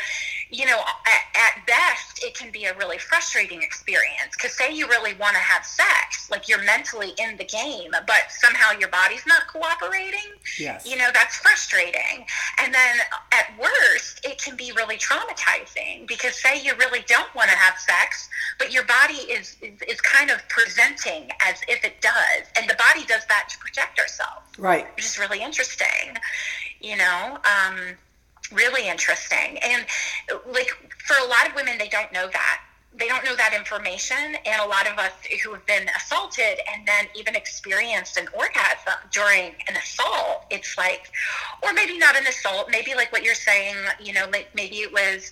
you 0.51 0.67
know, 0.67 0.79
at, 0.79 1.37
at, 1.37 1.67
best, 1.67 2.25
it 2.25 2.35
can 2.35 2.51
be 2.51 2.65
a 2.65 2.77
really 2.77 2.99
frustrating 2.99 3.63
experience 3.63 4.33
because, 4.33 4.57
say, 4.57 4.75
you 4.75 4.89
really 4.89 5.15
want 5.15 5.35
to 5.35 5.41
have 5.41 5.65
sex, 5.67 6.31
like 6.31 6.49
you're 6.49 6.65
mentally 6.65 7.13
in 7.19 7.37
the 7.37 7.45
game, 7.45 7.91
but 8.07 8.31
somehow 8.31 8.73
your 8.79 8.89
body's 8.89 9.27
not 9.27 9.47
cooperating. 9.49 10.18
Yes. 10.59 10.87
You 10.89 10.97
know, 10.97 11.09
that's 11.13 11.37
frustrating. 11.37 12.27
And 12.59 12.75
then 12.75 12.97
at 13.33 13.59
worst, 13.59 14.25
it 14.25 14.41
can 14.43 14.57
be 14.57 14.73
really 14.77 14.97
traumatizing 14.97 16.07
because, 16.07 16.41
say, 16.41 16.61
you 16.63 16.75
really 16.77 17.01
don't 17.07 17.33
want 17.35 17.51
to 17.51 17.57
have 17.57 17.79
sex, 17.79 18.29
but 18.59 18.73
your 18.73 18.85
body 18.85 19.31
is, 19.31 19.57
is, 19.63 19.81
is 19.83 20.01
kind 20.01 20.31
of 20.31 20.47
presenting 20.49 21.31
as 21.41 21.61
if 21.69 21.85
it 21.85 22.01
does. 22.01 22.47
And 22.57 22.69
the 22.69 22.77
body 22.77 23.05
does 23.07 23.25
that 23.27 23.49
to 23.51 23.59
protect 23.59 23.99
ourselves. 23.99 24.47
Right. 24.59 24.87
Which 24.97 25.05
is 25.05 25.19
really 25.19 25.43
interesting, 25.43 26.17
you 26.81 26.97
know, 26.97 27.39
um, 27.45 27.77
really 28.53 28.89
interesting. 28.89 29.59
And 29.63 29.85
like 30.47 30.71
for 31.07 31.17
a 31.25 31.29
lot 31.29 31.49
of 31.49 31.55
women, 31.55 31.79
they 31.79 31.89
don't 31.89 32.13
know 32.13 32.29
that. 32.33 32.61
They 32.95 33.07
don't 33.07 33.25
know 33.25 33.37
that 33.37 33.55
information. 33.55 34.17
And 34.45 34.61
a 34.61 34.67
lot 34.67 34.91
of 34.91 34.99
us 34.99 35.13
who 35.45 35.53
have 35.53 35.65
been 35.67 35.89
assaulted 35.97 36.59
and 36.73 36.87
then 36.87 37.07
even 37.15 37.37
experienced 37.37 38.17
an 38.17 38.27
orgasm 38.35 38.99
during 39.13 39.55
an 39.69 39.77
assault, 39.77 40.45
it's 40.51 40.77
like, 40.77 41.11
or 41.63 41.73
maybe 41.73 41.99
not 41.99 42.17
an 42.17 42.27
assault, 42.27 42.69
maybe 42.71 42.95
like 42.95 43.13
what 43.13 43.23
you're 43.23 43.35
saying, 43.35 43.77
you 44.01 44.13
know, 44.13 44.27
like 44.33 44.49
maybe 44.55 44.77
it 44.77 44.93
was 44.93 45.31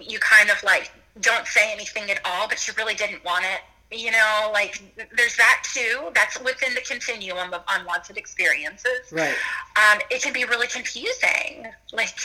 you 0.00 0.18
kind 0.20 0.48
of 0.48 0.62
like 0.62 0.90
don't 1.20 1.46
say 1.46 1.72
anything 1.72 2.10
at 2.10 2.20
all, 2.24 2.48
but 2.48 2.66
you 2.66 2.72
really 2.78 2.94
didn't 2.94 3.24
want 3.24 3.44
it 3.44 3.60
you 3.92 4.10
know 4.10 4.50
like 4.52 4.82
there's 5.16 5.36
that 5.36 5.62
too. 5.72 6.10
That's 6.14 6.40
within 6.40 6.74
the 6.74 6.80
continuum 6.80 7.52
of 7.52 7.62
unwanted 7.68 8.16
experiences. 8.16 9.10
Right. 9.10 9.34
Um, 9.76 10.00
it 10.10 10.22
can 10.22 10.32
be 10.32 10.44
really 10.44 10.68
confusing. 10.68 11.66
Like 11.92 12.16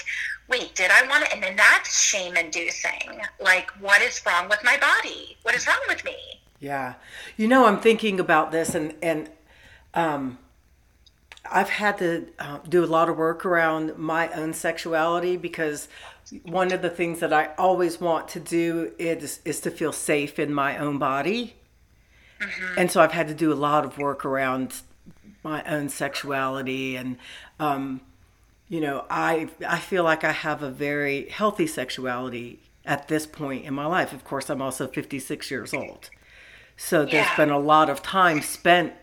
wait 0.50 0.74
did 0.76 0.90
i 0.92 1.06
want 1.08 1.26
it 1.26 1.34
and 1.34 1.44
then 1.44 1.56
that's 1.56 2.02
shame 2.02 2.38
inducing. 2.38 3.22
Like 3.42 3.70
what 3.82 4.02
is 4.02 4.22
wrong 4.26 4.50
with 4.50 4.60
my 4.64 4.78
body? 4.78 5.38
What 5.44 5.56
is 5.56 5.68
wrong 5.68 5.80
with 5.88 6.04
me? 6.04 6.16
Yeah. 6.60 6.96
You 7.36 7.48
know 7.48 7.66
i'm 7.66 7.80
thinking 7.80 8.20
about 8.20 8.52
this 8.52 8.74
and 8.74 8.96
and 9.02 9.30
um 9.94 10.40
I've 11.50 11.70
had 11.70 11.98
to 12.00 12.28
uh, 12.40 12.60
do 12.68 12.84
a 12.84 12.88
lot 12.88 13.10
of 13.10 13.18
work 13.18 13.46
around 13.46 13.98
my 13.98 14.30
own 14.30 14.54
sexuality 14.54 15.38
because 15.38 15.88
one 16.44 16.72
of 16.72 16.82
the 16.82 16.90
things 16.90 17.20
that 17.20 17.32
I 17.32 17.52
always 17.58 18.02
want 18.02 18.28
to 18.30 18.40
do 18.40 18.92
is 19.00 19.40
is 19.46 19.62
to 19.62 19.72
feel 19.72 19.92
safe 19.92 20.40
in 20.40 20.54
my 20.54 20.78
own 20.78 20.98
body. 20.98 21.56
Mm-hmm. 22.39 22.79
And 22.79 22.91
so 22.91 23.01
I've 23.01 23.12
had 23.12 23.27
to 23.27 23.34
do 23.34 23.51
a 23.51 23.56
lot 23.56 23.86
of 23.86 23.98
work 23.98 24.25
around 24.25 24.82
my 25.44 25.63
own 25.63 25.89
sexuality 25.89 26.96
and 26.96 27.17
um, 27.60 28.01
you 28.70 28.82
know, 28.82 29.06
I 29.10 29.50
I 29.65 29.79
feel 29.79 30.03
like 30.03 30.24
I 30.24 30.32
have 30.32 30.62
a 30.62 30.70
very 30.70 31.29
healthy 31.29 31.67
sexuality 31.67 32.60
at 32.86 33.08
this 33.08 33.25
point 33.25 33.65
in 33.65 33.74
my 33.74 33.86
life. 33.86 34.13
Of 34.13 34.24
course, 34.24 34.50
I'm 34.50 34.62
also 34.62 34.88
56 34.88 35.50
years 35.51 35.74
old. 35.74 36.10
So 36.75 37.03
there's 37.03 37.25
yeah. 37.25 37.36
been 37.36 37.50
a 37.50 37.60
lot 37.60 37.89
of 37.89 38.03
time 38.03 38.41
spent 38.41 38.94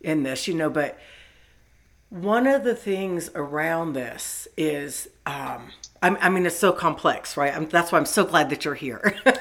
in 0.00 0.22
this, 0.22 0.46
you 0.46 0.54
know, 0.54 0.70
but 0.70 0.98
one 2.10 2.46
of 2.46 2.64
the 2.64 2.74
things 2.74 3.30
around 3.34 3.92
this 3.92 4.48
is, 4.56 5.08
um, 5.26 5.70
I, 6.02 6.08
I 6.20 6.28
mean, 6.30 6.46
it's 6.46 6.56
so 6.56 6.72
complex, 6.72 7.36
right? 7.36 7.54
I'm, 7.54 7.68
that's 7.68 7.92
why 7.92 7.98
I'm 7.98 8.06
so 8.06 8.24
glad 8.24 8.48
that 8.50 8.64
you're 8.64 8.74
here. 8.74 9.14
but 9.24 9.36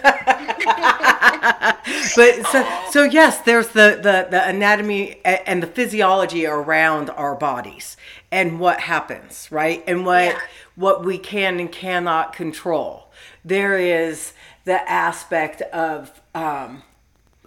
so, 2.47 2.81
so 2.89 3.03
yes, 3.03 3.41
there's 3.41 3.69
the, 3.69 3.99
the, 4.01 4.27
the 4.29 4.47
anatomy 4.47 5.21
and 5.23 5.63
the 5.63 5.67
physiology 5.67 6.45
around 6.45 7.09
our 7.11 7.35
bodies 7.35 7.95
and 8.31 8.59
what 8.59 8.81
happens, 8.81 9.47
right? 9.49 9.81
And 9.87 10.05
what, 10.05 10.25
yeah. 10.25 10.39
what 10.75 11.05
we 11.05 11.17
can 11.17 11.61
and 11.61 11.71
cannot 11.71 12.33
control. 12.33 13.11
There 13.45 13.77
is 13.77 14.33
the 14.65 14.89
aspect 14.89 15.61
of 15.61 16.21
um, 16.35 16.83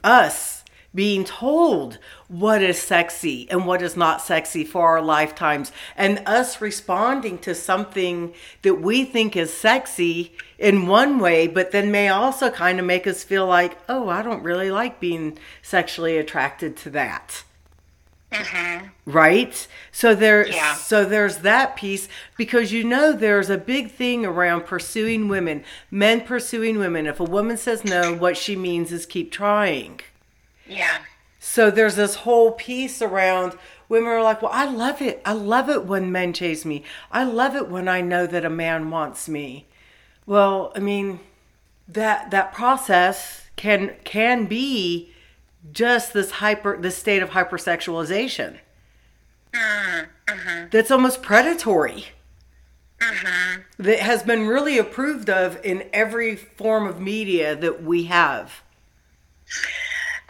us 0.03 0.60
being 0.95 1.25
told 1.25 1.99
what 2.29 2.63
is 2.63 2.81
sexy 2.81 3.49
and 3.51 3.67
what 3.67 3.83
is 3.83 3.97
not 3.97 4.21
sexy 4.21 4.65
for 4.65 4.89
our 4.89 5.03
lifetimes, 5.03 5.71
and 5.97 6.23
us 6.27 6.61
responding 6.61 7.39
to 7.39 7.55
something 7.55 8.35
that 8.63 8.75
we 8.77 9.05
think 9.05 9.37
is 9.37 9.53
sexy 9.53 10.33
in 10.59 10.87
one 10.87 11.19
way, 11.19 11.47
but 11.47 11.71
then 11.71 11.91
may 11.91 12.09
also 12.09 12.51
kind 12.51 12.79
of 12.81 12.87
make 12.87 13.07
us 13.07 13.25
feel 13.25 13.47
like, 13.47 13.79
oh, 13.89 14.09
I 14.09 14.23
don't 14.23 14.43
really 14.43 14.71
like 14.71 15.01
being 15.01 15.39
sexually 15.63 16.19
attracted 16.19 16.77
to 16.79 16.91
that. 16.91 17.45
Mm-hmm. 18.33 18.87
Right? 19.11 19.67
So 19.91 20.15
there 20.15 20.47
yeah. 20.47 20.75
so 20.75 21.05
there's 21.05 21.39
that 21.39 21.75
piece 21.75 22.09
because 22.37 22.71
you 22.71 22.85
know 22.85 23.13
there's 23.13 23.51
a 23.51 23.59
big 23.59 23.91
thing 23.91 24.25
around 24.25 24.67
pursuing 24.67 25.27
women, 25.27 25.65
men 25.91 26.21
pursuing 26.21 26.79
women. 26.79 27.07
If 27.07 27.19
a 27.19 27.25
woman 27.25 27.57
says 27.57 27.85
no, 27.85 28.15
what 28.15 28.37
she 28.37 28.55
means 28.55 28.93
is 28.93 29.05
keep 29.05 29.33
trying. 29.33 30.01
Yeah. 30.71 30.99
So 31.41 31.71
there's 31.71 31.97
this 31.97 32.17
whole 32.17 32.53
piece 32.53 33.03
around 33.03 33.59
women 33.89 34.09
are 34.09 34.23
like, 34.23 34.41
well, 34.41 34.53
I 34.55 34.67
love 34.67 35.03
it. 35.03 35.21
I 35.25 35.33
love 35.33 35.69
it 35.69 35.85
when 35.85 36.13
men 36.13 36.33
chase 36.33 36.65
me. 36.65 36.85
I 37.11 37.25
love 37.25 37.57
it 37.57 37.69
when 37.69 37.89
I 37.89 38.01
know 38.01 38.27
that 38.27 38.45
a 38.45 38.51
man 38.51 38.91
wants 38.91 39.29
me. 39.29 39.67
Well, 40.27 40.73
I 40.77 40.79
mean, 40.79 41.21
that 41.89 42.31
that 42.31 42.53
process 42.53 43.49
can 43.57 43.97
can 44.05 44.47
be 44.47 45.13
just 45.73 46.13
this 46.13 46.31
hyper 46.31 46.81
this 46.81 46.97
state 46.97 47.23
of 47.23 47.31
hypersexualization. 47.31 48.59
Mm-hmm. 49.53 50.69
That's 50.71 50.93
almost 50.93 51.23
predatory. 51.23 52.07
Mm-hmm. 53.01 53.63
That 53.79 53.99
has 54.01 54.23
been 54.23 54.47
really 54.47 54.79
approved 54.79 55.29
of 55.29 55.59
in 55.65 55.89
every 55.93 56.37
form 56.37 56.87
of 56.87 57.01
media 57.01 57.57
that 57.57 57.83
we 57.83 58.05
have 58.05 58.63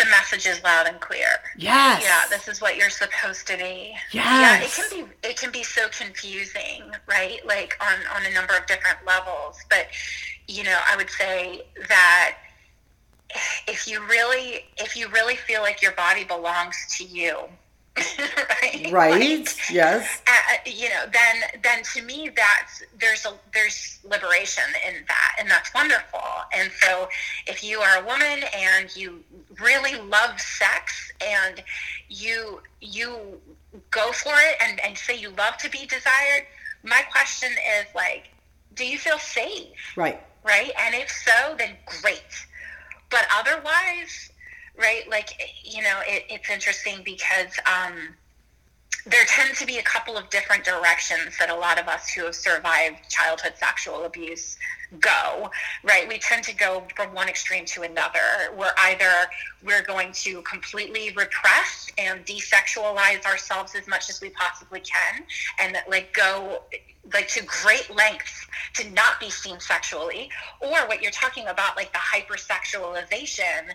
the 0.01 0.11
message 0.11 0.47
is 0.47 0.63
loud 0.63 0.87
and 0.87 1.01
clear. 1.01 1.29
Yes. 1.57 2.03
Yeah, 2.03 2.23
this 2.31 2.49
is 2.49 2.61
what 2.61 2.77
you're 2.77 2.91
supposed 2.91 3.47
to 3.49 3.57
be. 3.57 3.95
Yes. 4.13 4.13
Yeah, 4.13 4.65
it 4.65 4.73
can 4.73 5.07
be 5.07 5.29
it 5.29 5.37
can 5.37 5.51
be 5.51 5.63
so 5.63 5.89
confusing, 5.89 6.83
right? 7.07 7.45
Like 7.47 7.77
on 7.81 7.99
on 8.17 8.25
a 8.25 8.35
number 8.35 8.57
of 8.57 8.67
different 8.67 8.99
levels, 9.07 9.59
but 9.69 9.87
you 10.49 10.65
know, 10.65 10.79
I 10.89 10.97
would 10.97 11.11
say 11.11 11.63
that 11.89 12.37
if 13.69 13.87
you 13.87 14.05
really 14.07 14.65
if 14.79 14.97
you 14.97 15.09
really 15.09 15.37
feel 15.37 15.63
like 15.63 15.83
your 15.83 15.93
body 15.93 16.25
belongs 16.25 16.77
to 16.99 17.05
you, 17.05 17.39
right? 18.63 18.93
Right. 18.93 19.39
Like, 19.41 19.71
yes. 19.71 20.23
Uh, 20.27 20.31
uh, 20.31 20.57
you 20.67 20.89
know, 20.89 21.05
then 21.13 21.63
then 21.63 21.83
to 21.95 22.03
me 22.03 22.31
that's 22.35 22.83
there's 22.99 23.27
a 23.27 23.35
there's 23.53 23.99
liberation 24.09 24.65
in 24.87 24.95
that, 25.09 25.37
and 25.39 25.51
that's 25.51 25.73
wonderful. 25.75 26.21
And 26.53 26.71
so, 26.81 27.09
if 27.47 27.63
you 27.63 27.81
are 27.81 28.03
a 28.03 28.07
woman 28.07 28.45
and 28.57 28.95
you 28.97 29.23
really 29.61 30.01
love 30.01 30.41
sex 30.41 31.13
and 31.21 31.63
you 32.09 32.61
you 32.81 33.41
go 33.91 34.13
for 34.13 34.35
it 34.35 34.57
and 34.61 34.81
and 34.81 34.97
say 34.97 35.17
you 35.17 35.31
love 35.31 35.57
to 35.59 35.71
be 35.71 35.87
desired, 35.87 36.47
my 36.83 37.03
question 37.11 37.51
is 37.81 37.87
like, 37.95 38.31
do 38.75 38.87
you 38.87 38.99
feel 38.99 39.19
safe? 39.19 39.69
Right. 39.97 40.21
Right. 40.45 40.73
And 40.79 40.95
if 40.95 41.11
so, 41.11 41.55
then 41.59 41.77
great. 41.87 42.47
But 43.11 43.27
otherwise 43.35 44.31
right? 44.79 45.09
Like, 45.09 45.31
you 45.65 45.83
know, 45.83 46.01
it, 46.07 46.25
it's 46.29 46.51
interesting 46.51 47.03
because 47.05 47.59
um, 47.67 48.15
there 49.07 49.25
tend 49.27 49.57
to 49.57 49.67
be 49.67 49.79
a 49.79 49.83
couple 49.83 50.17
of 50.17 50.29
different 50.31 50.65
directions 50.65 51.37
that 51.39 51.49
a 51.49 51.55
lot 51.55 51.81
of 51.81 51.89
us 51.89 52.11
who 52.11 52.25
have 52.25 52.35
survived 52.35 52.97
childhood 53.09 53.55
sexual 53.57 54.05
abuse 54.05 54.59
go, 54.99 55.51
right? 55.85 56.09
We 56.09 56.19
tend 56.19 56.45
to 56.45 56.55
go 56.55 56.83
from 56.97 57.15
one 57.15 57.29
extreme 57.29 57.65
to 57.67 57.83
another. 57.83 58.53
We're 58.57 58.73
either 58.79 59.11
we're 59.65 59.83
going 59.83 60.13
to 60.13 60.43
completely 60.43 61.13
repress 61.17 61.89
and 61.97 62.25
desexualize 62.27 63.25
ourselves 63.25 63.75
as 63.75 63.87
much 63.87 64.11
as 64.11 64.21
we 64.21 64.31
possibly 64.31 64.81
can 64.81 65.23
and 65.61 65.77
like 65.89 66.13
go 66.13 66.63
like 67.15 67.29
to 67.29 67.45
great 67.45 67.91
lengths 67.95 68.47
to 68.75 68.89
not 68.91 69.19
be 69.19 69.31
seen 69.31 69.59
sexually 69.59 70.29
or 70.61 70.87
what 70.87 71.01
you're 71.03 71.11
talking 71.11 71.47
about 71.47 71.75
like 71.75 71.91
the 71.93 71.99
hypersexualization 71.99 73.71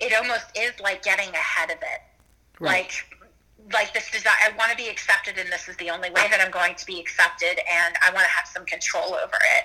it 0.00 0.14
almost 0.14 0.46
is 0.56 0.72
like 0.80 1.02
getting 1.02 1.28
ahead 1.28 1.70
of 1.70 1.76
it 1.76 2.00
right. 2.58 2.70
like 2.70 3.19
like 3.72 3.92
this 3.94 4.10
desire 4.10 4.32
i 4.42 4.56
want 4.56 4.70
to 4.70 4.76
be 4.76 4.88
accepted 4.88 5.38
and 5.38 5.50
this 5.50 5.68
is 5.68 5.76
the 5.76 5.90
only 5.90 6.10
way 6.10 6.26
that 6.30 6.40
i'm 6.40 6.50
going 6.50 6.74
to 6.74 6.86
be 6.86 6.98
accepted 7.00 7.58
and 7.70 7.94
i 8.06 8.12
want 8.12 8.24
to 8.24 8.30
have 8.30 8.46
some 8.46 8.64
control 8.64 9.14
over 9.14 9.38
it. 9.56 9.64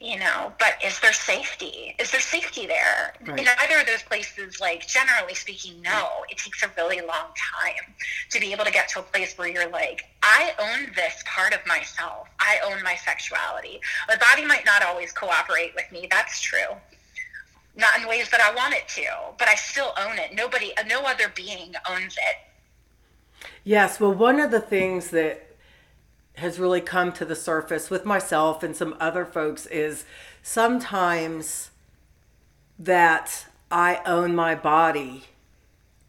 You 0.00 0.18
know 0.18 0.52
but 0.58 0.74
is 0.84 0.98
there 0.98 1.12
safety? 1.12 1.94
Is 2.00 2.10
there 2.10 2.20
safety 2.20 2.66
there? 2.66 3.14
Right. 3.24 3.38
in 3.38 3.46
either 3.62 3.78
of 3.80 3.86
those 3.86 4.02
places 4.02 4.60
like 4.60 4.84
generally 4.86 5.34
speaking 5.34 5.80
no. 5.80 6.08
It 6.28 6.38
takes 6.38 6.62
a 6.64 6.70
really 6.76 7.00
long 7.00 7.28
time 7.36 7.94
to 8.30 8.40
be 8.40 8.52
able 8.52 8.64
to 8.64 8.72
get 8.72 8.88
to 8.90 8.98
a 8.98 9.02
place 9.02 9.38
where 9.38 9.48
you're 9.48 9.70
like 9.70 10.04
i 10.24 10.52
own 10.58 10.92
this 10.96 11.22
part 11.24 11.54
of 11.54 11.60
myself. 11.66 12.28
I 12.40 12.58
own 12.66 12.82
my 12.82 12.96
sexuality. 12.96 13.80
My 14.08 14.16
body 14.16 14.44
might 14.44 14.64
not 14.64 14.82
always 14.82 15.12
cooperate 15.12 15.72
with 15.76 15.90
me. 15.92 16.08
That's 16.10 16.40
true. 16.40 16.76
Not 17.76 18.00
in 18.00 18.08
ways 18.08 18.28
that 18.30 18.40
i 18.40 18.52
want 18.52 18.74
it 18.74 18.88
to 18.88 19.06
but 19.38 19.46
i 19.46 19.54
still 19.54 19.92
own 19.96 20.18
it. 20.18 20.34
Nobody 20.34 20.72
no 20.88 21.02
other 21.02 21.28
being 21.34 21.74
owns 21.88 22.16
it 22.16 22.51
yes 23.64 24.00
well 24.00 24.12
one 24.12 24.40
of 24.40 24.50
the 24.50 24.60
things 24.60 25.10
that 25.10 25.52
has 26.34 26.58
really 26.58 26.80
come 26.80 27.12
to 27.12 27.24
the 27.24 27.36
surface 27.36 27.90
with 27.90 28.04
myself 28.04 28.62
and 28.62 28.74
some 28.74 28.96
other 28.98 29.24
folks 29.24 29.66
is 29.66 30.04
sometimes 30.42 31.70
that 32.78 33.46
I 33.70 34.00
own 34.06 34.34
my 34.34 34.54
body 34.54 35.24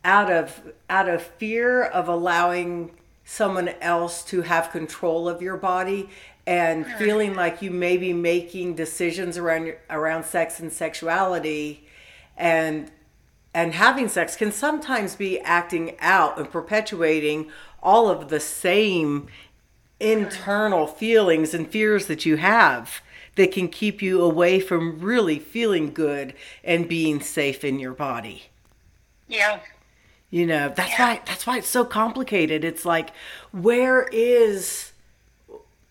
out 0.04 0.32
of 0.32 0.74
out 0.89 1.08
of 1.08 1.22
fear 1.22 1.84
of 1.84 2.08
allowing 2.08 2.91
someone 3.26 3.69
else 3.82 4.24
to 4.26 4.41
have 4.41 4.72
control 4.72 5.30
of 5.30 5.41
your 5.41 5.58
body 5.58 6.10
and 6.46 6.86
hmm. 6.86 6.98
feeling 6.98 7.36
like 7.36 7.62
you 7.62 7.72
may 7.72 7.96
be 7.96 8.12
making 8.12 8.76
decisions 8.76 9.38
around 9.38 9.65
your, 9.65 9.78
around 9.89 10.26
sex 10.26 10.60
and 10.60 10.72
sexuality 10.72 11.88
and 12.36 12.91
and 13.54 13.74
having 13.74 14.08
sex 14.08 14.36
can 14.36 14.52
sometimes 14.52 15.16
be 15.16 15.39
acting 15.42 15.96
out 16.00 16.38
and 16.38 16.50
perpetuating 16.50 17.52
all 17.82 18.10
of 18.10 18.30
the 18.30 18.39
same 18.39 19.28
internal 20.00 20.88
feelings 20.88 21.54
and 21.54 21.70
fears 21.70 22.08
that 22.08 22.26
you 22.26 22.38
have 22.38 23.02
that 23.36 23.52
can 23.52 23.68
keep 23.68 24.02
you 24.02 24.22
away 24.22 24.60
from 24.60 25.00
really 25.00 25.39
feeling 25.39 25.94
good 25.94 26.34
and 26.63 26.88
being 26.88 27.20
safe 27.20 27.63
in 27.63 27.80
your 27.80 27.94
body. 27.94 28.44
Yeah. 29.28 29.60
You 30.30 30.46
know, 30.48 30.70
that's 30.76 30.98
yeah. 30.98 31.13
why 31.13 31.22
that's 31.26 31.46
why 31.46 31.58
it's 31.60 31.68
so 31.68 31.86
complicated. 31.86 32.63
It's 32.63 32.86
like 32.86 33.12
where 33.52 34.08
is 34.12 34.92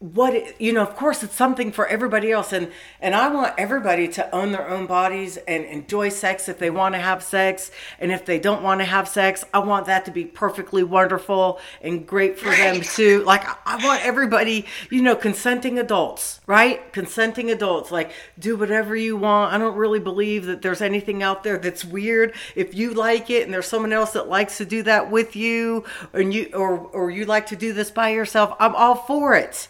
what 0.02 0.34
it, 0.34 0.56
you 0.60 0.72
know 0.72 0.82
of 0.82 0.96
course 0.96 1.22
it's 1.22 1.34
something 1.34 1.70
for 1.70 1.86
everybody 1.86 2.32
else 2.32 2.52
and 2.52 2.70
and 3.00 3.14
i 3.14 3.28
want 3.28 3.54
everybody 3.56 4.08
to 4.08 4.34
own 4.34 4.50
their 4.50 4.68
own 4.68 4.84
bodies 4.84 5.36
and 5.48 5.64
enjoy 5.64 6.08
sex 6.08 6.48
if 6.48 6.58
they 6.58 6.70
want 6.70 6.94
to 6.94 7.00
have 7.00 7.22
sex 7.22 7.70
and 8.00 8.10
if 8.10 8.24
they 8.24 8.38
don't 8.38 8.62
want 8.62 8.80
to 8.80 8.84
have 8.84 9.06
sex 9.06 9.44
i 9.54 9.58
want 9.60 9.86
that 9.86 10.04
to 10.04 10.10
be 10.10 10.24
perfectly 10.24 10.82
wonderful 10.82 11.60
and 11.80 12.06
great 12.06 12.38
for 12.38 12.50
them 12.50 12.80
too. 12.80 13.22
Like 13.24 13.44
i 13.66 13.76
want 13.84 14.04
everybody 14.04 14.66
you 14.90 15.02
know 15.02 15.14
consenting 15.14 15.78
adults 15.78 16.40
right? 16.46 16.92
Consenting 16.92 17.50
adults 17.50 17.90
like 17.90 18.10
do 18.38 18.56
whatever 18.56 18.96
you 18.96 19.16
want. 19.16 19.54
I 19.54 19.58
don't 19.58 19.76
really 19.76 20.00
believe 20.00 20.46
that 20.46 20.60
there's 20.60 20.82
anything 20.82 21.22
out 21.22 21.44
there 21.44 21.56
that's 21.56 21.84
weird. 21.84 22.34
If 22.54 22.74
you 22.74 22.92
like 22.92 23.30
it 23.30 23.44
and 23.44 23.54
there's 23.54 23.66
someone 23.66 23.92
else 23.92 24.12
that 24.12 24.28
likes 24.28 24.58
to 24.58 24.64
do 24.64 24.82
that 24.82 25.10
with 25.10 25.36
you 25.36 25.84
and 26.12 26.34
you 26.34 26.50
or 26.52 26.78
or 26.78 27.10
you 27.10 27.24
like 27.24 27.46
to 27.46 27.56
do 27.56 27.72
this 27.72 27.90
by 27.90 28.10
yourself 28.10 28.54
i'm 28.60 28.74
all 28.74 28.94
for 28.94 29.34
it 29.34 29.68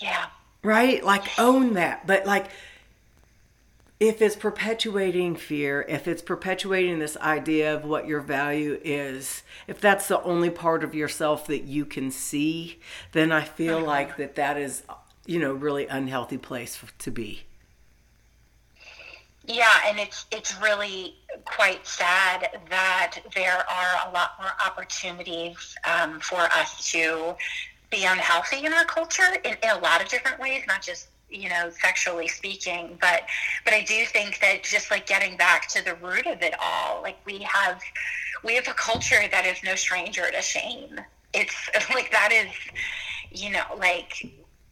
yeah. 0.00 0.26
Right? 0.62 1.02
Like 1.02 1.24
own 1.38 1.74
that. 1.74 2.06
But 2.06 2.26
like 2.26 2.46
if 4.00 4.22
it's 4.22 4.34
perpetuating 4.34 5.36
fear, 5.36 5.84
if 5.86 6.08
it's 6.08 6.22
perpetuating 6.22 6.98
this 6.98 7.18
idea 7.18 7.74
of 7.74 7.84
what 7.84 8.08
your 8.08 8.20
value 8.20 8.80
is, 8.82 9.42
if 9.66 9.78
that's 9.78 10.08
the 10.08 10.22
only 10.22 10.48
part 10.48 10.82
of 10.82 10.94
yourself 10.94 11.46
that 11.46 11.64
you 11.64 11.84
can 11.84 12.10
see, 12.10 12.80
then 13.12 13.30
I 13.30 13.42
feel 13.42 13.76
uh-huh. 13.76 13.86
like 13.86 14.16
that 14.16 14.36
that 14.36 14.56
is, 14.56 14.82
you 15.26 15.38
know, 15.38 15.52
really 15.52 15.86
unhealthy 15.86 16.38
place 16.38 16.82
to 16.98 17.10
be. 17.10 17.42
Yeah, 19.46 19.80
and 19.86 19.98
it's 19.98 20.26
it's 20.30 20.60
really 20.60 21.16
quite 21.44 21.86
sad 21.86 22.60
that 22.68 23.18
there 23.34 23.64
are 23.68 24.08
a 24.08 24.12
lot 24.12 24.32
more 24.40 24.52
opportunities 24.64 25.74
um, 25.84 26.20
for 26.20 26.40
us 26.40 26.90
to 26.92 27.34
be 27.90 28.04
unhealthy 28.04 28.64
in 28.64 28.72
our 28.72 28.84
culture 28.84 29.34
in, 29.44 29.56
in 29.62 29.70
a 29.70 29.78
lot 29.78 30.02
of 30.02 30.08
different 30.08 30.38
ways, 30.38 30.62
not 30.66 30.82
just 30.82 31.08
you 31.28 31.48
know 31.48 31.70
sexually 31.70 32.26
speaking 32.26 32.98
but 33.00 33.22
but 33.64 33.72
i 33.72 33.82
do 33.82 34.04
think 34.04 34.40
that 34.40 34.64
just 34.64 34.90
like 34.90 35.06
getting 35.06 35.36
back 35.36 35.68
to 35.68 35.80
the 35.84 35.94
root 35.94 36.26
of 36.26 36.42
it 36.42 36.54
all 36.60 37.00
like 37.02 37.18
we 37.24 37.38
have 37.38 37.80
we 38.42 38.56
have 38.56 38.66
a 38.66 38.74
culture 38.74 39.22
that 39.30 39.46
is 39.46 39.62
no 39.62 39.76
stranger 39.76 40.28
to 40.32 40.42
shame 40.42 41.00
it's 41.32 41.54
like 41.94 42.10
that 42.10 42.32
is 42.32 42.50
you 43.30 43.48
know 43.48 43.62
like 43.78 44.28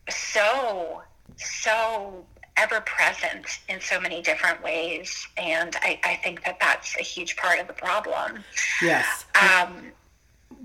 so 0.08 1.00
so 1.36 2.24
ever 2.58 2.80
present 2.80 3.60
in 3.68 3.80
so 3.80 4.00
many 4.00 4.20
different 4.20 4.62
ways. 4.62 5.26
And 5.36 5.76
I, 5.76 6.00
I 6.02 6.16
think 6.16 6.44
that 6.44 6.58
that's 6.60 6.96
a 6.98 7.02
huge 7.02 7.36
part 7.36 7.60
of 7.60 7.68
the 7.68 7.72
problem. 7.72 8.42
Yes. 8.82 9.24
Um, 9.40 9.92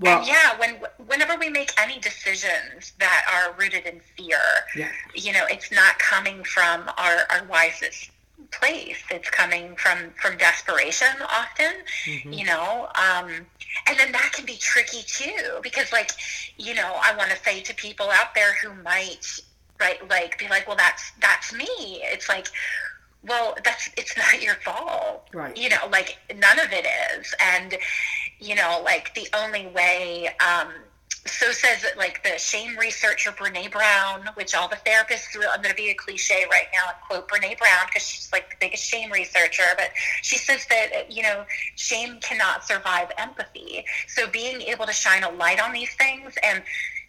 well, 0.00 0.18
and 0.18 0.26
yeah, 0.26 0.58
when 0.58 0.76
whenever 1.06 1.36
we 1.38 1.48
make 1.48 1.72
any 1.78 1.98
decisions 2.00 2.92
that 2.98 3.24
are 3.32 3.54
rooted 3.58 3.86
in 3.86 4.00
fear, 4.16 4.40
yeah. 4.76 4.90
you 5.14 5.32
know, 5.32 5.46
it's 5.48 5.70
not 5.70 5.98
coming 5.98 6.42
from 6.44 6.88
our, 6.98 7.18
our 7.30 7.44
wisest 7.48 8.10
place. 8.50 9.02
It's 9.10 9.30
coming 9.30 9.76
from 9.76 10.10
from 10.20 10.36
desperation 10.36 11.08
often, 11.30 11.72
mm-hmm. 12.06 12.32
you 12.32 12.44
know. 12.44 12.88
Um, 12.94 13.46
and 13.86 13.98
then 13.98 14.12
that 14.12 14.32
can 14.32 14.46
be 14.46 14.56
tricky 14.56 15.02
too, 15.06 15.58
because 15.62 15.92
like, 15.92 16.12
you 16.58 16.74
know, 16.74 16.98
I 17.02 17.14
want 17.16 17.30
to 17.30 17.36
say 17.44 17.60
to 17.60 17.74
people 17.74 18.10
out 18.10 18.34
there 18.34 18.54
who 18.62 18.74
might 18.82 19.40
right 19.80 20.08
like 20.08 20.38
be 20.38 20.48
like 20.48 20.66
well 20.66 20.76
that's 20.76 21.12
that's 21.20 21.52
me 21.52 21.66
it's 21.68 22.28
like 22.28 22.46
well 23.26 23.56
that's 23.64 23.90
it's 23.96 24.16
not 24.16 24.40
your 24.40 24.54
fault 24.56 25.26
right 25.32 25.56
you 25.56 25.68
know 25.68 25.88
like 25.90 26.18
none 26.36 26.58
of 26.60 26.72
it 26.72 26.86
is 27.18 27.34
and 27.40 27.76
you 28.40 28.54
know 28.54 28.80
like 28.84 29.14
the 29.14 29.28
only 29.34 29.66
way 29.68 30.28
um 30.40 30.68
so 31.26 31.50
says 31.52 31.84
like 31.96 32.22
the 32.22 32.38
shame 32.38 32.76
researcher 32.76 33.30
Brene 33.30 33.70
Brown, 33.70 34.28
which 34.34 34.54
all 34.54 34.68
the 34.68 34.76
therapists, 34.76 35.34
I'm 35.34 35.62
going 35.62 35.74
to 35.74 35.74
be 35.74 35.88
a 35.88 35.94
cliche 35.94 36.44
right 36.50 36.66
now 36.74 36.90
and 36.90 36.96
quote 37.06 37.28
Brene 37.28 37.58
Brown 37.58 37.86
because 37.86 38.06
she's 38.06 38.30
like 38.30 38.50
the 38.50 38.56
biggest 38.60 38.84
shame 38.84 39.10
researcher, 39.10 39.64
but 39.76 39.90
she 40.22 40.36
says 40.36 40.66
that, 40.66 41.10
you 41.10 41.22
know, 41.22 41.44
shame 41.76 42.18
cannot 42.20 42.64
survive 42.64 43.10
empathy. 43.16 43.84
So 44.06 44.28
being 44.28 44.60
able 44.62 44.84
to 44.84 44.92
shine 44.92 45.22
a 45.22 45.30
light 45.30 45.60
on 45.60 45.72
these 45.72 45.94
things 45.94 46.34
and 46.42 46.62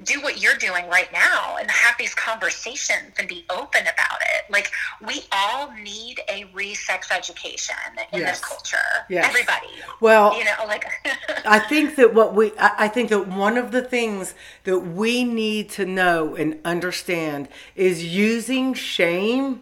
do 0.04 0.22
what 0.22 0.42
you're 0.42 0.56
doing 0.56 0.88
right 0.90 1.12
now 1.14 1.58
and 1.60 1.70
have 1.72 1.98
these 1.98 2.14
conversations 2.14 3.14
and 3.18 3.28
be 3.28 3.46
open 3.50 3.82
about 3.82 4.20
it. 4.22 4.52
Like 4.52 4.72
we 5.06 5.24
all 5.32 5.72
need 5.82 6.20
a 6.30 6.46
re-sex 6.54 7.12
education 7.12 7.76
in 8.12 8.20
yes. 8.20 8.40
this 8.40 8.48
culture. 8.48 8.78
Yes. 9.10 9.26
Everybody. 9.28 9.68
Well, 10.02 10.38
you 10.38 10.44
know, 10.44 10.66
like 10.68 10.86
I 11.46 11.60
think 11.60 11.96
that 11.96 12.14
what 12.14 12.36
we 12.36 12.52
I 12.58 12.88
think 12.88 13.10
that 13.10 13.28
one 13.28 13.58
of 13.58 13.72
the 13.72 13.82
things 13.82 14.34
that 14.66 14.80
we 14.80 15.24
need 15.24 15.70
to 15.72 15.86
know 15.86 16.36
and 16.36 16.60
understand 16.66 17.48
is 17.76 18.04
using 18.04 18.74
shame 18.74 19.62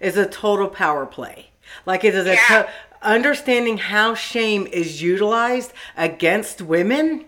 is 0.00 0.16
a 0.16 0.26
total 0.26 0.68
power 0.68 1.06
play. 1.06 1.50
Like 1.86 2.04
it 2.04 2.14
is 2.14 2.26
a 2.26 2.34
yeah. 2.34 2.48
to- 2.48 2.68
understanding 3.02 3.78
how 3.78 4.14
shame 4.14 4.66
is 4.66 5.02
utilized 5.02 5.72
against 5.96 6.62
women 6.62 7.24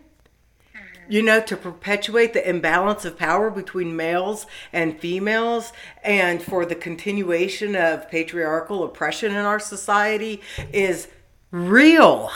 you 1.09 1.23
know, 1.23 1.41
to 1.41 1.57
perpetuate 1.57 2.33
the 2.33 2.49
imbalance 2.49 3.05
of 3.05 3.19
power 3.19 3.51
between 3.51 3.97
males 3.97 4.47
and 4.73 4.99
females 4.99 5.73
and 6.03 6.43
for 6.43 6.65
the 6.65 6.75
continuation 6.75 7.77
of 7.77 8.11
patriarchal 8.11 8.85
oppression 8.85 9.33
in 9.33 9.45
our 9.45 9.61
society 9.61 10.41
is 10.73 11.09
real. 11.51 12.31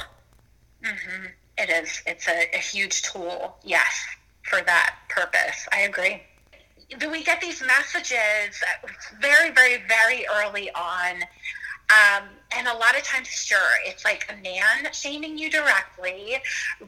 Mm-hmm. 0.85 1.27
It 1.59 1.71
is. 1.71 2.03
It's 2.07 2.29
a, 2.29 2.49
a 2.55 2.59
huge 2.59 3.03
tool, 3.03 3.57
yes, 3.65 4.07
for 4.43 4.61
that 4.63 4.97
purpose. 5.09 5.67
I 5.73 5.81
agree. 5.81 6.23
Do 6.99 7.11
we 7.11 7.23
get 7.23 7.41
these 7.41 7.61
messages 7.61 8.63
very, 9.21 9.51
very, 9.51 9.83
very 9.89 10.25
early 10.37 10.71
on 10.71 11.23
um, 11.91 12.29
and 12.57 12.67
a 12.67 12.75
lot 12.75 12.97
of 12.97 13.03
times, 13.03 13.29
sure, 13.29 13.59
it's 13.85 14.05
like 14.05 14.27
a 14.31 14.43
man 14.43 14.93
shaming 14.93 15.39
you 15.39 15.51
directly, 15.51 16.37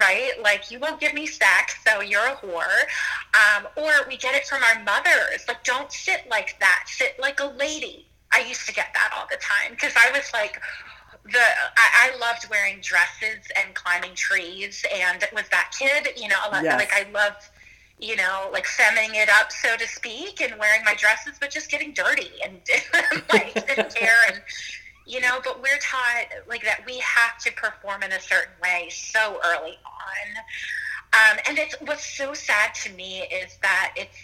right? 0.01 0.33
Like, 0.43 0.71
you 0.71 0.79
won't 0.79 1.01
give 1.01 1.15
me 1.15 1.27
sex, 1.27 1.77
so 1.87 2.01
you're 2.01 2.27
a 2.27 2.37
whore. 2.37 2.85
Um, 3.35 3.67
or 3.77 3.91
we 4.09 4.17
get 4.17 4.35
it 4.35 4.47
from 4.47 4.63
our 4.63 4.83
mothers, 4.85 5.45
like, 5.49 5.65
don't 5.65 5.93
sit 5.93 6.25
like 6.31 6.59
that, 6.61 6.85
sit 6.87 7.17
like 7.21 7.41
a 7.41 7.47
lady. 7.47 8.07
I 8.33 8.41
used 8.41 8.67
to 8.67 8.75
get 8.75 8.89
that 8.95 9.13
all 9.17 9.27
the 9.31 9.37
time 9.37 9.73
because 9.73 9.93
I 9.97 10.11
was 10.13 10.31
like, 10.33 10.61
the 11.25 11.39
I, 11.39 12.13
I, 12.13 12.19
loved 12.19 12.49
wearing 12.51 12.79
dresses 12.81 13.45
and 13.55 13.75
climbing 13.75 14.15
trees 14.15 14.85
and 14.95 15.23
was 15.35 15.45
that 15.51 15.71
kid 15.79 16.09
you 16.17 16.29
know 16.29 16.37
yes. 16.63 16.79
like 16.79 16.93
i 16.95 17.09
loved 17.11 17.43
you 17.99 18.17
know 18.17 18.49
like 18.53 18.65
femming 18.65 19.15
it 19.15 19.29
up 19.29 19.53
so 19.53 19.77
to 19.77 19.87
speak 19.87 20.41
and 20.41 20.59
wearing 20.59 20.83
my 20.85 20.95
dresses 20.95 21.35
but 21.39 21.51
just 21.51 21.71
getting 21.71 21.93
dirty 21.93 22.31
and 22.43 22.59
like 23.33 23.53
didn't 23.67 23.95
care 23.95 24.17
and 24.29 24.41
you 25.11 25.21
know, 25.21 25.41
but 25.43 25.61
we're 25.61 25.79
taught 25.79 26.27
like 26.49 26.63
that 26.63 26.85
we 26.87 26.99
have 26.99 27.37
to 27.39 27.53
perform 27.53 28.03
in 28.03 28.13
a 28.13 28.21
certain 28.21 28.53
way 28.63 28.89
so 28.91 29.41
early 29.45 29.77
on. 29.85 30.37
Um, 31.13 31.39
and 31.49 31.59
it's 31.59 31.75
what's 31.81 32.05
so 32.05 32.33
sad 32.33 32.75
to 32.77 32.93
me 32.93 33.23
is 33.23 33.59
that 33.63 33.93
it's 33.97 34.17